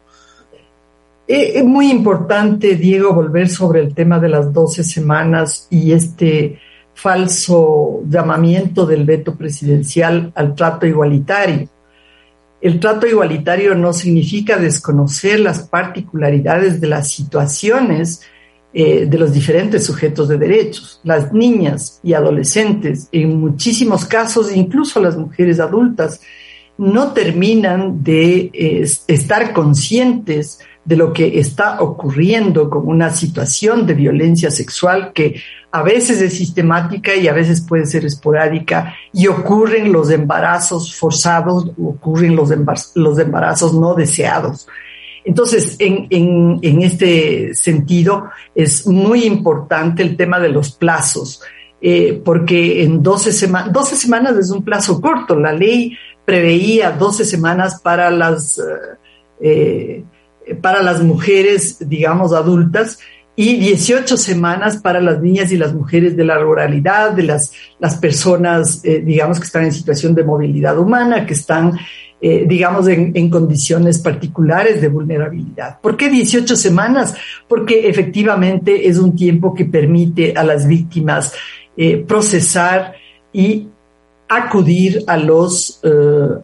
Eh, 1.28 1.54
es 1.56 1.66
muy 1.66 1.90
importante, 1.90 2.76
Diego, 2.76 3.14
volver 3.14 3.50
sobre 3.50 3.82
el 3.82 3.94
tema 3.94 4.20
de 4.20 4.30
las 4.30 4.54
12 4.54 4.84
semanas 4.84 5.68
y 5.70 5.92
este 5.92 6.60
falso 6.94 8.02
llamamiento 8.08 8.86
del 8.86 9.06
veto 9.06 9.36
presidencial 9.36 10.32
al 10.36 10.56
trato 10.56 10.86
igualitario. 10.86 11.68
El 12.62 12.80
trato 12.80 13.06
igualitario 13.06 13.76
no 13.76 13.92
significa 13.92 14.58
desconocer 14.58 15.40
las 15.40 15.68
particularidades 15.68 16.80
de 16.80 16.88
las 16.88 17.12
situaciones 17.12 18.22
eh, 18.74 19.06
de 19.06 19.18
los 19.18 19.34
diferentes 19.34 19.86
sujetos 19.86 20.28
de 20.28 20.38
derechos. 20.38 21.00
Las 21.04 21.34
niñas 21.34 22.00
y 22.04 22.14
adolescentes, 22.14 23.08
en 23.12 23.40
muchísimos 23.40 24.06
casos, 24.06 24.56
incluso 24.56 25.00
las 25.00 25.18
mujeres 25.18 25.60
adultas, 25.60 26.22
no 26.78 27.14
terminan 27.14 28.04
de 28.04 28.52
eh, 28.54 28.86
estar 29.08 29.54
conscientes 29.54 30.60
de 30.86 30.96
lo 30.96 31.12
que 31.12 31.40
está 31.40 31.82
ocurriendo 31.82 32.70
con 32.70 32.88
una 32.88 33.10
situación 33.10 33.86
de 33.88 33.96
violencia 33.96 34.52
sexual 34.52 35.12
que 35.14 35.42
a 35.72 35.82
veces 35.82 36.22
es 36.22 36.38
sistemática 36.38 37.16
y 37.16 37.28
a 37.28 37.34
veces 37.34 37.60
puede 37.60 37.86
ser 37.86 38.06
esporádica 38.06 38.96
y 39.12 39.28
ocurren 39.28 39.92
los 39.92 40.10
embarazos 40.12 40.96
forzados, 40.96 41.72
ocurren 41.84 42.36
los, 42.36 42.52
los 42.96 43.20
embarazos 43.20 43.74
no 43.74 43.94
deseados. 43.96 44.68
Entonces, 45.26 45.76
en, 45.80 46.84
este 46.84 47.56
sentido, 47.56 48.30
es 48.54 48.86
muy 48.86 49.26
importante 49.26 50.04
el 50.04 50.16
tema 50.16 50.40
de 50.40 50.50
los 50.50 50.72
plazos, 50.72 51.42
eh, 51.82 52.22
porque 52.24 52.84
en 52.84 53.02
12, 53.02 53.32
semanas, 53.32 53.74
12 53.74 53.96
semanas 53.96 54.38
es 54.38 54.52
un 54.52 54.64
plazo 54.64 55.02
corto. 55.02 55.36
La 55.36 55.52
ley 55.52 55.98
preveía 56.24 56.92
12 56.92 57.26
semanas 57.26 57.82
para 57.82 58.12
las, 58.12 58.62
eh, 59.42 60.04
para 60.62 60.84
las 60.84 61.02
mujeres, 61.02 61.78
digamos, 61.80 62.34
adultas, 62.34 63.00
y 63.36 63.58
18 63.58 64.16
semanas 64.16 64.78
para 64.78 65.02
las 65.02 65.22
niñas 65.22 65.52
y 65.52 65.58
las 65.58 65.74
mujeres 65.74 66.16
de 66.16 66.24
la 66.24 66.38
ruralidad, 66.38 67.12
de 67.12 67.24
las, 67.24 67.52
las 67.80 67.96
personas, 67.98 68.84
eh, 68.86 69.02
digamos, 69.06 69.40
que 69.40 69.46
están 69.46 69.66
en 69.66 69.74
situación 69.74 70.16
de 70.16 70.24
movilidad 70.24 70.80
humana, 70.80 71.26
que 71.26 71.34
están, 71.34 71.78
eh, 72.22 72.46
digamos, 72.48 72.88
en, 72.88 73.12
en, 73.14 73.30
condiciones 73.30 74.00
particulares 74.00 74.80
de 74.80 74.88
vulnerabilidad. 74.88 75.82
¿Por 75.82 75.98
qué 75.98 76.10
18 76.10 76.56
semanas? 76.56 77.14
Porque 77.50 77.90
efectivamente 77.90 78.88
es 78.88 78.98
un 78.98 79.16
tiempo 79.16 79.54
que 79.54 79.66
permite 79.66 80.34
a 80.36 80.44
las 80.44 80.66
víctimas 80.66 81.34
eh, 81.76 81.98
procesar 82.08 82.94
y 83.34 83.68
acudir 84.28 85.04
a 85.08 85.18
los, 85.18 85.82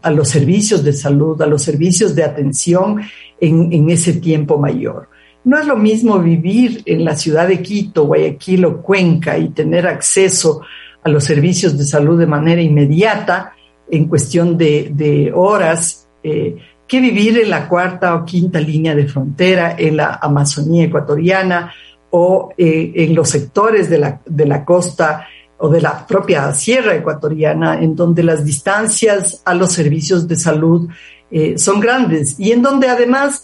a 0.02 0.12
los 0.12 0.30
servicios 0.30 0.84
de 0.84 0.94
salud, 0.94 1.42
a 1.42 1.48
los 1.48 1.64
servicios 1.64 2.14
de 2.16 2.24
atención 2.24 3.02
en, 3.40 3.74
en 3.74 3.90
ese 3.90 4.14
tiempo 4.14 4.58
mayor. 4.58 5.10
No 5.44 5.58
es 5.58 5.66
lo 5.66 5.76
mismo 5.76 6.20
vivir 6.20 6.84
en 6.86 7.04
la 7.04 7.16
ciudad 7.16 7.48
de 7.48 7.62
Quito, 7.64 8.06
Guayaquil 8.06 8.66
o 8.66 8.82
Cuenca 8.82 9.38
y 9.40 9.50
tener 9.50 9.88
acceso 9.88 10.62
a 11.04 11.10
los 11.10 11.24
servicios 11.24 11.78
de 11.78 11.84
salud 11.84 12.20
de 12.20 12.28
manera 12.28 12.62
inmediata 12.62 13.54
en 13.90 14.06
cuestión 14.06 14.58
de, 14.58 15.32
horas 15.36 16.08
eh, 16.24 16.58
que 16.88 17.00
vivir 17.00 17.40
en 17.40 17.50
la 17.50 17.68
cuarta 17.68 18.16
o 18.16 18.26
quinta 18.26 18.60
línea 18.60 18.94
de 18.94 19.08
frontera 19.08 19.76
en 19.78 19.98
la 19.98 20.20
Amazonía 20.22 20.86
ecuatoriana 20.86 21.74
o 22.12 22.54
eh, 22.58 22.92
en 22.96 23.16
los 23.16 23.30
sectores 23.30 23.90
de 23.90 23.98
la, 23.98 24.22
de 24.26 24.46
la 24.46 24.64
costa 24.64 25.28
o 25.64 25.70
de 25.70 25.80
la 25.80 26.06
propia 26.08 26.52
sierra 26.54 26.96
ecuatoriana, 26.96 27.80
en 27.80 27.96
donde 27.96 28.24
las 28.24 28.44
distancias 28.44 29.42
a 29.46 29.54
los 29.54 29.72
servicios 29.72 30.28
de 30.28 30.36
salud 30.36 30.90
eh, 31.30 31.58
son 31.58 31.80
grandes 31.80 32.40
y 32.40 32.52
en 32.52 32.64
donde 32.64 32.90
además 32.90 33.44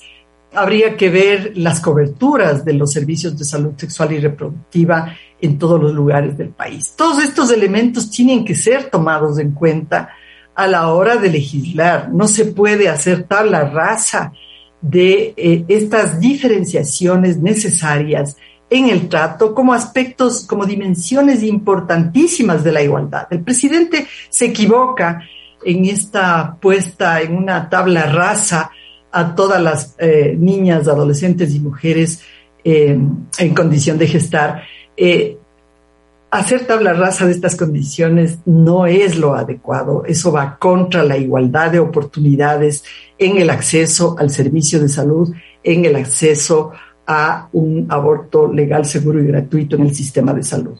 habría 0.51 0.97
que 0.97 1.09
ver 1.09 1.53
las 1.55 1.79
coberturas 1.79 2.65
de 2.65 2.73
los 2.73 2.91
servicios 2.91 3.37
de 3.37 3.45
salud 3.45 3.73
sexual 3.77 4.13
y 4.13 4.19
reproductiva 4.19 5.15
en 5.39 5.59
todos 5.59 5.79
los 5.79 5.93
lugares 5.93 6.35
del 6.35 6.49
país. 6.49 6.93
Todos 6.97 7.23
estos 7.23 7.51
elementos 7.51 8.09
tienen 8.09 8.43
que 8.43 8.55
ser 8.55 8.89
tomados 8.89 9.37
en 9.37 9.51
cuenta 9.51 10.09
a 10.55 10.65
la 10.65 10.87
hora 10.87 11.17
de 11.17 11.29
legislar. 11.29 12.09
No 12.11 12.27
se 12.27 12.45
puede 12.45 12.89
hacer 12.89 13.23
tabla 13.23 13.69
rasa 13.69 14.33
de 14.81 15.35
eh, 15.37 15.65
estas 15.67 16.19
diferenciaciones 16.19 17.37
necesarias 17.37 18.37
en 18.69 18.89
el 18.89 19.07
trato 19.07 19.53
como 19.53 19.73
aspectos, 19.73 20.45
como 20.45 20.65
dimensiones 20.65 21.43
importantísimas 21.43 22.63
de 22.63 22.71
la 22.71 22.81
igualdad. 22.81 23.27
El 23.31 23.41
presidente 23.41 24.07
se 24.29 24.45
equivoca 24.45 25.21
en 25.63 25.85
esta 25.85 26.57
puesta 26.59 27.21
en 27.21 27.35
una 27.35 27.69
tabla 27.69 28.05
rasa 28.05 28.71
a 29.11 29.35
todas 29.35 29.61
las 29.61 29.95
eh, 29.97 30.35
niñas, 30.37 30.87
adolescentes 30.87 31.53
y 31.55 31.59
mujeres 31.59 32.21
eh, 32.63 32.97
en 33.39 33.55
condición 33.55 33.97
de 33.97 34.07
gestar. 34.07 34.63
Eh, 34.95 35.37
hacer 36.29 36.67
tabla 36.67 36.93
rasa 36.93 37.25
de 37.25 37.31
estas 37.31 37.55
condiciones 37.55 38.39
no 38.45 38.85
es 38.85 39.17
lo 39.17 39.35
adecuado. 39.35 40.03
Eso 40.05 40.31
va 40.31 40.57
contra 40.57 41.03
la 41.03 41.17
igualdad 41.17 41.71
de 41.71 41.79
oportunidades 41.79 42.83
en 43.17 43.37
el 43.37 43.49
acceso 43.49 44.15
al 44.19 44.29
servicio 44.29 44.79
de 44.79 44.89
salud, 44.89 45.33
en 45.63 45.85
el 45.85 45.95
acceso 45.95 46.71
un 47.53 47.85
aborto 47.89 48.51
legal, 48.51 48.85
seguro 48.85 49.21
y 49.21 49.27
gratuito 49.27 49.75
en 49.75 49.83
el 49.83 49.95
sistema 49.95 50.33
de 50.33 50.43
salud. 50.43 50.77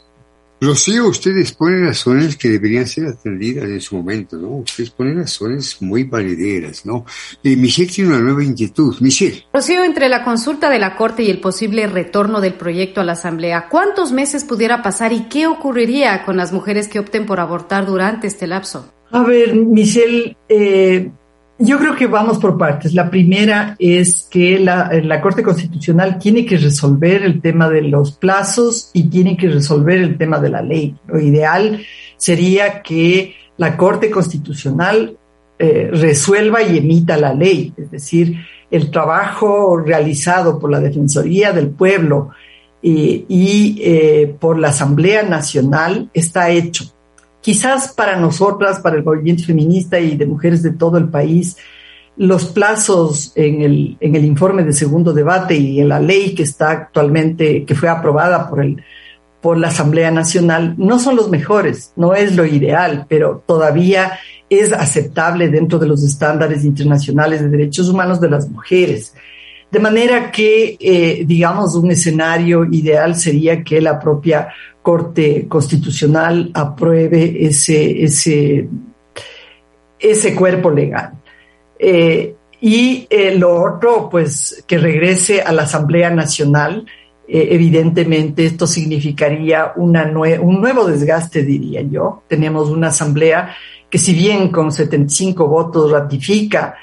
Rocío, 0.60 1.08
ustedes 1.08 1.52
ponen 1.52 1.86
razones 1.86 2.36
que 2.36 2.50
deberían 2.50 2.88
ser 2.88 3.06
atendidas 3.06 3.66
en 3.66 3.80
su 3.80 3.96
momento, 3.96 4.38
¿no? 4.38 4.48
Ustedes 4.58 4.90
ponen 4.90 5.18
razones 5.18 5.80
muy 5.82 6.04
valideras, 6.04 6.84
¿no? 6.84 7.06
Y 7.44 7.56
Michelle 7.56 7.92
tiene 7.92 8.10
una 8.10 8.22
nueva 8.22 8.44
inquietud. 8.44 8.96
Michelle. 9.00 9.46
Rocío, 9.54 9.84
entre 9.84 10.10
la 10.10 10.24
consulta 10.24 10.72
de 10.72 10.80
la 10.80 10.96
Corte 10.96 11.22
y 11.22 11.30
el 11.30 11.40
posible 11.40 11.86
retorno 11.86 12.42
del 12.42 12.56
proyecto 12.56 13.02
a 13.02 13.04
la 13.04 13.12
Asamblea, 13.12 13.68
¿cuántos 13.70 14.12
meses 14.12 14.46
pudiera 14.46 14.82
pasar 14.82 15.14
y 15.14 15.26
qué 15.30 15.46
ocurriría 15.46 16.26
con 16.26 16.38
las 16.38 16.52
mujeres 16.52 16.88
que 16.88 17.00
opten 17.00 17.28
por 17.28 17.40
abortar 17.40 17.86
durante 17.86 18.26
este 18.26 18.48
lapso? 18.48 18.92
A 19.12 19.22
ver, 19.22 19.56
Michelle, 19.56 20.36
eh, 20.50 21.12
yo 21.60 21.80
creo 21.80 21.96
que 21.96 22.08
vamos 22.08 22.38
por 22.38 22.58
partes. 22.58 22.94
La 22.94 23.10
primera 23.10 23.76
es 23.80 24.28
que 24.30 24.60
la, 24.60 24.92
la, 25.04 25.22
Corte 25.22 25.42
Constitucional 25.42 26.20
tiene 26.20 26.46
que 26.46 26.58
resolver 26.58 27.24
el 27.24 27.42
tema 27.42 27.70
de 27.70 27.82
los 27.82 28.12
plazos 28.12 28.92
y 28.94 29.10
tiene 29.10 29.36
que 29.36 29.50
resolver 29.50 29.98
el 29.98 30.18
tema 30.18 30.40
de 30.40 30.50
la 30.50 30.62
ley. 30.62 30.96
Lo 31.08 31.20
ideal 31.20 31.84
sería 32.18 32.82
que 32.82 33.36
la 33.58 33.76
Corte 33.76 34.12
Constitucional 34.12 35.18
eh, 35.58 35.90
resuelva 35.92 36.62
y 36.62 36.78
emita 36.78 37.18
la 37.18 37.34
ley, 37.34 37.74
es 37.76 37.90
decir, 37.90 38.38
el 38.70 38.92
trabajo 38.92 39.78
realizado 39.78 40.60
por 40.60 40.70
la 40.70 40.80
Defensoría 40.80 41.54
del 41.54 41.70
Pueblo 41.70 42.30
y, 42.82 43.26
y 43.28 43.82
eh, 43.82 44.36
por 44.40 44.60
la 44.60 44.70
Asamblea 44.70 45.24
Nacional 45.24 46.12
está 46.14 46.52
hecho 46.52 46.86
Quizás 47.48 47.94
para 47.94 48.18
nosotras, 48.18 48.82
para 48.82 48.98
el 48.98 49.06
movimiento 49.06 49.46
feminista 49.46 49.98
y 50.02 50.18
de 50.18 50.26
mujeres 50.26 50.62
de 50.64 50.72
todo 50.72 50.98
el 50.98 51.08
país, 51.08 51.56
los 52.18 52.48
plazos 52.48 53.32
en 53.36 53.62
el, 53.62 53.98
en 54.02 54.18
el 54.18 54.26
informe 54.26 54.66
de 54.66 54.74
segundo 54.74 55.14
debate 55.14 55.56
y 55.56 55.80
en 55.80 55.88
la 55.88 56.02
ley 56.02 56.36
que 56.36 56.44
está 56.44 56.72
actualmente, 56.72 57.64
que 57.64 57.74
fue 57.74 57.88
aprobada 57.88 58.50
por, 58.50 58.60
el, 58.60 58.84
por 59.40 59.58
la 59.58 59.70
Asamblea 59.70 60.12
Nacional, 60.12 60.76
no 60.78 61.00
son 61.00 61.16
los 61.16 61.30
mejores, 61.30 61.94
no 61.96 62.16
es 62.16 62.36
lo 62.36 62.46
ideal, 62.46 63.06
pero 63.08 63.42
todavía 63.48 64.20
es 64.50 64.74
aceptable 64.74 65.48
dentro 65.48 65.80
de 65.80 65.88
los 65.88 66.04
estándares 66.04 66.66
internacionales 66.66 67.40
de 67.40 67.48
derechos 67.48 67.88
humanos 67.88 68.20
de 68.20 68.30
las 68.30 68.50
mujeres. 68.50 69.14
De 69.70 69.80
manera 69.80 70.32
que, 70.32 70.78
eh, 70.80 71.24
digamos, 71.26 71.76
un 71.76 71.92
escenario 71.92 72.66
ideal 72.66 73.16
sería 73.16 73.64
que 73.64 73.82
la 73.82 74.00
propia 74.00 74.50
Corte 74.82 75.46
Constitucional 75.50 76.52
apruebe 76.54 77.46
ese, 77.46 78.02
ese, 78.04 78.70
ese 80.00 80.36
cuerpo 80.36 80.72
legal. 80.72 81.12
Eh, 81.78 82.34
y 82.62 83.06
eh, 83.10 83.36
lo 83.36 83.62
otro, 83.62 84.08
pues, 84.10 84.64
que 84.66 84.78
regrese 84.78 85.42
a 85.42 85.52
la 85.52 85.64
Asamblea 85.64 86.10
Nacional. 86.10 86.86
evidentemente, 87.30 88.46
esto 88.46 88.66
significaría 88.66 89.74
una 89.76 90.10
un 90.40 90.62
nuevo 90.62 90.86
desgaste, 90.86 91.44
diría 91.44 91.82
yo. 91.82 92.24
Tenemos 92.30 92.70
una 92.70 92.88
Asamblea 92.88 93.54
que, 93.90 93.98
si 93.98 94.14
bien 94.14 94.48
con 94.48 94.72
75 94.72 95.46
votos 95.46 95.92
ratifica 95.92 96.76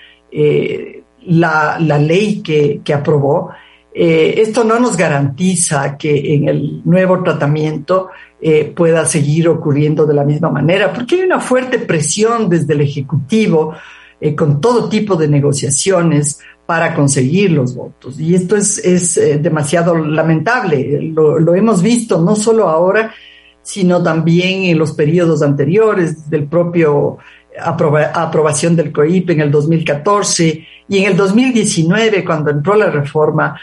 la, 1.26 1.78
ley 1.78 2.42
que, 2.42 2.80
que 2.84 2.94
aprobó, 2.94 3.50
eh, 3.96 4.40
esto 4.42 4.64
no 4.64 4.80
nos 4.80 4.96
garantiza 4.96 5.96
que 5.96 6.34
en 6.34 6.48
el 6.48 6.82
nuevo 6.84 7.22
tratamiento 7.22 8.08
eh, 8.40 8.72
pueda 8.74 9.06
seguir 9.06 9.48
ocurriendo 9.48 10.04
de 10.04 10.14
la 10.14 10.24
misma 10.24 10.50
manera, 10.50 10.92
porque 10.92 11.14
hay 11.14 11.22
una 11.22 11.40
fuerte 11.40 11.78
presión 11.78 12.48
desde 12.48 12.74
el 12.74 12.80
Ejecutivo 12.80 13.74
eh, 14.20 14.34
con 14.34 14.60
todo 14.60 14.88
tipo 14.88 15.14
de 15.14 15.28
negociaciones 15.28 16.40
para 16.66 16.92
conseguir 16.92 17.52
los 17.52 17.76
votos. 17.76 18.18
Y 18.18 18.34
esto 18.34 18.56
es, 18.56 18.78
es 18.78 19.14
demasiado 19.40 19.94
lamentable. 19.96 21.00
Lo, 21.00 21.38
lo, 21.38 21.54
hemos 21.54 21.80
visto 21.80 22.20
no 22.20 22.34
solo 22.34 22.68
ahora, 22.68 23.14
sino 23.62 24.02
también 24.02 24.64
en 24.64 24.78
los 24.78 24.92
periodos 24.92 25.42
anteriores 25.42 26.28
del 26.28 26.46
propio 26.46 27.18
aprobación 27.56 28.74
del 28.76 28.92
COIP 28.92 29.30
en 29.30 29.40
el 29.40 29.50
2014 29.50 30.53
y 30.88 30.98
en 30.98 31.12
el 31.12 31.16
2019, 31.16 32.24
cuando 32.24 32.50
entró 32.50 32.74
la 32.74 32.90
reforma 32.90 33.58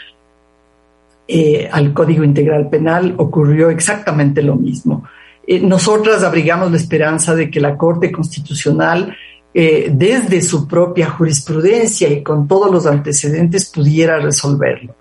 eh, 1.28 1.68
al 1.70 1.92
Código 1.92 2.24
Integral 2.24 2.68
Penal, 2.68 3.14
ocurrió 3.16 3.70
exactamente 3.70 4.42
lo 4.42 4.56
mismo. 4.56 5.04
Eh, 5.46 5.60
nosotras 5.60 6.24
abrigamos 6.24 6.70
la 6.70 6.76
esperanza 6.76 7.34
de 7.34 7.50
que 7.50 7.60
la 7.60 7.76
Corte 7.76 8.10
Constitucional, 8.10 9.16
eh, 9.54 9.90
desde 9.92 10.42
su 10.42 10.66
propia 10.66 11.10
jurisprudencia 11.10 12.08
y 12.08 12.22
con 12.22 12.48
todos 12.48 12.70
los 12.70 12.86
antecedentes, 12.86 13.70
pudiera 13.70 14.18
resolverlo. 14.18 14.96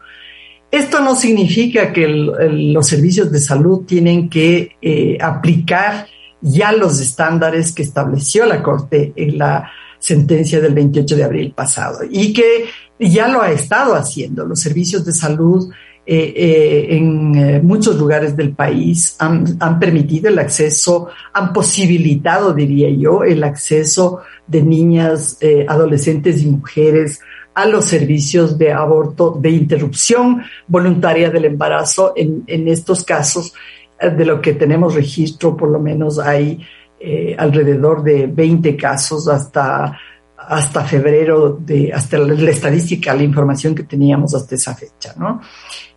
Esto 0.70 1.02
no 1.02 1.16
significa 1.16 1.92
que 1.92 2.08
los 2.08 2.88
servicios 2.88 3.30
de 3.30 3.40
salud 3.40 3.84
tienen 3.86 4.30
que 4.30 4.78
aplicar 5.22 6.08
ya 6.40 6.72
los 6.72 7.02
estándares 7.02 7.74
que 7.74 7.84
estableció 7.84 8.46
la 8.46 8.64
Corte 8.64 9.12
en 9.18 9.38
la 9.38 9.70
sentencia 10.02 10.60
del 10.60 10.74
28 10.74 11.16
de 11.16 11.24
abril 11.24 11.54
pasado 11.56 12.00
y 12.10 12.34
que 12.34 12.66
ya 13.00 13.28
lo 13.28 13.42
ha 13.42 13.52
estado 13.52 13.94
haciendo. 13.94 14.46
Los 14.46 14.60
servicios 14.60 15.06
de 15.06 15.14
salud 15.14 15.72
eh, 16.04 16.34
eh, 16.36 16.88
en 16.96 17.36
eh, 17.36 17.62
muchos 17.62 17.96
lugares 17.96 18.36
del 18.36 18.54
país 18.54 19.16
han, 19.20 19.46
han, 19.60 19.80
permitido 19.80 20.30
el 20.30 20.40
acceso, 20.40 21.10
han 21.32 21.54
posibilitado, 21.54 22.54
diría 22.54 22.90
yo, 22.90 23.24
el 23.24 23.44
acceso 23.44 24.22
de 24.48 24.64
niñas, 24.64 25.38
adolescentes 25.68 26.42
y 26.42 26.48
mujeres 26.48 27.22
a 27.54 27.68
los 27.68 27.86
servicios 27.86 28.58
de 28.58 28.74
aborto, 28.74 29.38
de 29.40 29.52
interrupción 29.52 30.42
voluntaria 30.68 31.30
del 31.30 31.46
embarazo. 31.46 32.14
En, 32.16 32.44
en 32.48 32.68
estos 32.68 33.04
casos, 33.04 33.54
de 34.02 34.26
lo 34.26 34.42
que 34.42 34.54
tenemos 34.54 34.96
registro, 34.96 35.56
por 35.56 35.70
lo 35.70 35.80
menos 35.80 36.18
hay 36.18 36.60
eh, 37.04 37.36
alrededor 37.38 38.04
de 38.04 38.28
20 38.28 38.76
casos 38.76 39.28
hasta 39.28 39.98
hasta 40.48 40.84
febrero, 40.84 41.58
de, 41.60 41.94
hasta 41.94 42.18
la, 42.18 42.50
estadística, 42.50 43.14
la 43.14 43.24
información 43.24 43.76
que 43.76 43.84
teníamos 43.84 44.34
hasta 44.34 44.56
esa 44.56 44.76
fecha, 44.76 45.14
¿no? 45.18 45.40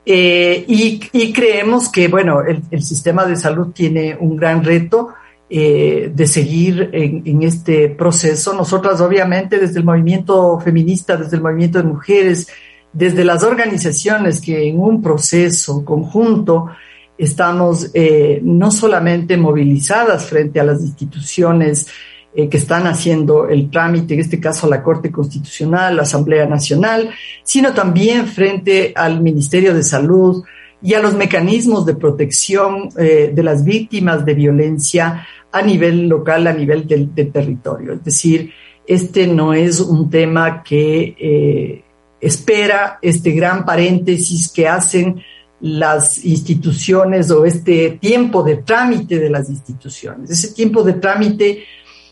Eh, 0.06 0.64
y, 0.68 1.32
creemos 1.32 1.88
que, 1.88 2.08
bueno, 2.08 2.42
el, 2.42 2.82
sistema 2.82 3.24
de 3.24 3.36
salud 3.36 3.68
tiene 3.72 4.16
un 4.20 4.36
gran 4.36 4.62
reto 4.62 5.14
eh, 5.48 6.12
de 6.14 6.26
seguir 6.26 6.90
en, 6.92 7.22
en, 7.24 7.42
este 7.42 7.88
proceso. 7.88 8.52
Nosotras, 8.52 9.00
obviamente, 9.00 9.58
desde 9.58 9.78
el 9.78 9.84
movimiento 9.84 10.60
feminista, 10.60 11.16
desde 11.16 11.36
el 11.36 11.42
movimiento 11.42 11.78
de 11.78 11.84
mujeres, 11.84 12.48
desde 12.92 13.24
las 13.24 13.42
organizaciones 13.42 14.40
que 14.40 14.68
en 14.68 14.78
un 14.78 15.02
proceso 15.02 15.84
conjunto 15.84 16.68
estamos 17.16 17.90
eh, 17.94 18.40
no 18.42 18.70
solamente 18.70 19.36
movilizadas 19.36 20.26
frente 20.26 20.60
a 20.60 20.64
las 20.64 20.80
instituciones 20.80 21.86
eh, 22.34 22.48
que 22.48 22.56
están 22.56 22.86
haciendo 22.86 23.48
el 23.48 23.70
trámite, 23.70 24.14
en 24.14 24.20
este 24.20 24.40
caso 24.40 24.68
la 24.68 24.82
Corte 24.82 25.12
Constitucional, 25.12 25.96
la 25.96 26.02
Asamblea 26.02 26.46
Nacional, 26.46 27.10
sino 27.44 27.72
también 27.72 28.26
frente 28.26 28.92
al 28.96 29.20
Ministerio 29.20 29.74
de 29.74 29.84
Salud 29.84 30.42
y 30.82 30.94
a 30.94 31.00
los 31.00 31.14
mecanismos 31.14 31.86
de 31.86 31.94
protección 31.94 32.88
eh, 32.98 33.30
de 33.32 33.42
las 33.42 33.64
víctimas 33.64 34.24
de 34.24 34.34
violencia 34.34 35.26
a 35.52 35.62
nivel 35.62 36.08
local, 36.08 36.48
a 36.48 36.52
nivel 36.52 36.86
del, 36.86 37.10
territorio. 37.14 37.92
Es 37.92 38.04
decir, 38.04 38.50
este 38.86 39.28
no 39.28 39.54
es 39.54 39.80
un 39.80 40.10
tema 40.10 40.62
que 40.64 41.84
espera 42.20 42.98
este 43.00 43.30
gran 43.30 43.64
paréntesis 43.64 44.50
que 44.50 44.66
hacen 44.66 45.22
las 45.64 46.22
instituciones 46.26 47.30
o 47.30 47.46
este 47.46 47.92
tiempo 47.92 48.42
de 48.42 48.56
trámite 48.58 49.18
de 49.18 49.30
las 49.30 49.48
instituciones. 49.48 50.28
Ese 50.28 50.52
tiempo 50.52 50.82
de 50.82 50.92
trámite, 50.92 51.64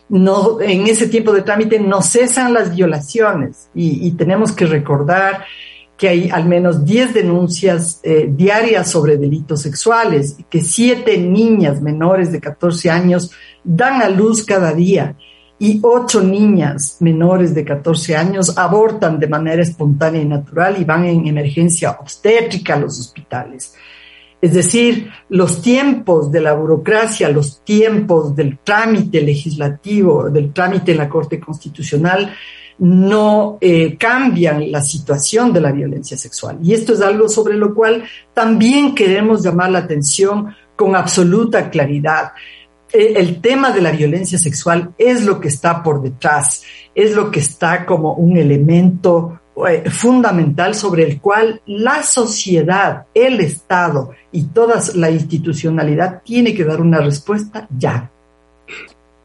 no, 0.09 0.59
en 0.59 0.87
ese 0.87 1.07
tiempo 1.07 1.31
de 1.31 1.43
trámite 1.43 1.79
no 1.79 2.01
cesan 2.01 2.51
las 2.51 2.75
violaciones 2.75 3.69
y, 3.75 4.09
tenemos 4.13 4.53
que 4.53 4.65
recordar 4.65 5.45
que 5.95 6.09
hay 6.09 6.29
al 6.31 6.45
menos 6.45 6.83
10 6.83 7.13
denuncias 7.13 7.99
eh, 8.01 8.27
diarias 8.27 8.89
sobre 8.89 9.17
delitos 9.17 9.61
sexuales, 9.61 10.35
que 10.49 10.63
siete 10.63 11.19
niñas 11.19 11.79
menores 11.79 12.31
de 12.31 12.41
14 12.41 12.89
años 12.89 13.29
dan 13.63 14.01
a 14.01 14.09
luz 14.09 14.43
cada 14.43 14.73
día 14.73 15.15
y 15.59 15.79
ocho 15.81 16.21
niñas 16.21 16.97
menores 16.99 17.53
de 17.53 17.63
14 17.63 18.15
años 18.15 18.57
abortan 18.57 19.19
de 19.19 19.27
manera 19.27 19.61
espontánea 19.61 20.21
y 20.21 20.25
natural 20.25 20.75
y 20.79 20.83
van 20.83 21.05
en 21.05 21.27
emergencia 21.27 21.91
obstétrica 21.91 22.73
a 22.73 22.79
los 22.79 22.99
hospitales. 22.99 23.75
Es 24.41 24.53
decir, 24.53 25.09
los 25.29 25.61
tiempos 25.61 26.29
de 26.29 26.41
la 26.41 26.53
burocracia, 26.53 27.29
los 27.29 27.61
tiempos 27.63 28.35
del 28.35 28.59
trámite 28.59 29.21
legislativo, 29.21 30.29
del 30.29 30.51
trámite 30.51 30.91
en 30.91 30.97
la 30.97 31.07
Corte 31.07 31.39
Constitucional, 31.39 32.33
no 32.79 33.57
eh, 33.61 33.95
cambian 33.97 34.69
la 34.69 34.81
situación 34.81 35.53
de 35.53 35.61
la 35.61 35.71
violencia 35.71 36.17
sexual. 36.17 36.57
Y 36.61 36.73
esto 36.73 36.91
es 36.91 36.99
algo 36.99 37.29
sobre 37.29 37.55
lo 37.55 37.73
cual 37.73 38.03
también 38.33 38.93
queremos 38.93 39.43
llamar 39.43 39.71
la 39.71 39.79
atención 39.79 40.53
con 40.75 40.93
absoluta 40.93 41.69
claridad. 41.69 42.33
Eh, 42.93 43.13
el 43.15 43.41
tema 43.41 43.71
de 43.71 43.81
la 43.81 43.91
violencia 43.91 44.37
sexual 44.37 44.93
es 44.97 45.25
lo 45.25 45.41
que 45.41 45.47
está 45.47 45.81
por 45.81 46.01
detrás, 46.01 46.63
es 46.93 47.15
lo 47.15 47.31
que 47.31 47.39
está 47.39 47.85
como 47.87 48.13
un 48.13 48.37
elemento 48.37 49.39
eh, 49.67 49.89
fundamental 49.89 50.75
sobre 50.75 51.03
el 51.03 51.19
cual 51.19 51.59
la 51.65 52.03
sociedad, 52.03 53.07
el 53.13 53.39
Estado 53.39 54.11
y 54.31 54.43
toda 54.43 54.79
la 54.93 55.09
institucionalidad 55.09 56.21
tiene 56.23 56.53
que 56.53 56.63
dar 56.63 56.81
una 56.81 56.99
respuesta 56.99 57.67
ya. 57.75 58.11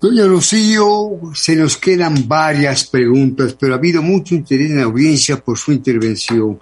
Doña 0.00 0.26
Rocío, 0.26 1.18
se 1.35 1.57
nos 1.57 1.76
quedan 1.76 2.26
varias 2.26 2.87
preguntas, 2.87 3.54
pero 3.59 3.74
ha 3.74 3.78
habido 3.78 4.00
mucho 4.00 4.35
interés 4.35 4.70
en 4.70 4.78
la 4.78 4.85
audiencia 4.85 5.37
por 5.37 5.59
su 5.59 5.72
intervención. 5.72 6.59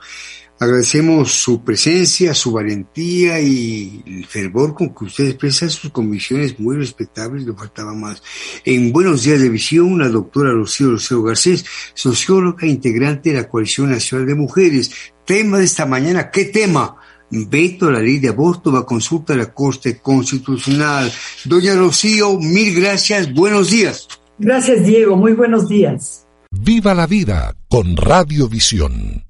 Agradecemos 0.58 1.32
su 1.32 1.62
presencia, 1.62 2.32
su 2.32 2.50
valentía 2.50 3.38
y 3.40 4.02
el 4.06 4.24
fervor 4.24 4.72
con 4.72 4.94
que 4.94 5.04
usted 5.04 5.26
expresa 5.26 5.68
sus 5.68 5.90
convicciones 5.90 6.58
muy 6.58 6.76
respetables, 6.76 7.44
le 7.44 7.52
faltaba 7.52 7.92
más. 7.92 8.22
En 8.64 8.90
Buenos 8.90 9.22
Días 9.22 9.40
de 9.40 9.50
Visión, 9.50 9.98
la 9.98 10.08
doctora 10.08 10.52
Rocío 10.52 10.92
Rocío 10.92 11.22
Garcés, 11.22 11.66
socióloga 11.92 12.66
integrante 12.66 13.30
de 13.30 13.36
la 13.42 13.48
Coalición 13.48 13.90
Nacional 13.90 14.26
de 14.26 14.34
Mujeres. 14.34 14.92
Tema 15.26 15.58
de 15.58 15.64
esta 15.64 15.84
mañana, 15.84 16.30
¿qué 16.30 16.46
tema? 16.46 16.96
Veto 17.30 17.88
a 17.88 17.92
la 17.92 18.00
ley 18.00 18.18
de 18.18 18.28
aborto 18.28 18.72
va 18.72 18.78
a 18.80 18.86
consulta 18.86 19.34
a 19.34 19.36
la 19.36 19.52
Corte 19.52 19.98
Constitucional. 19.98 21.12
Doña 21.44 21.74
Rocío, 21.74 22.38
mil 22.38 22.80
gracias, 22.80 23.30
buenos 23.34 23.70
días. 23.70 24.08
Gracias, 24.38 24.86
Diego, 24.86 25.16
muy 25.16 25.32
buenos 25.32 25.68
días. 25.68 26.26
Viva 26.50 26.94
la 26.94 27.06
vida 27.06 27.54
con 27.68 27.94
Radiovisión. 27.96 29.25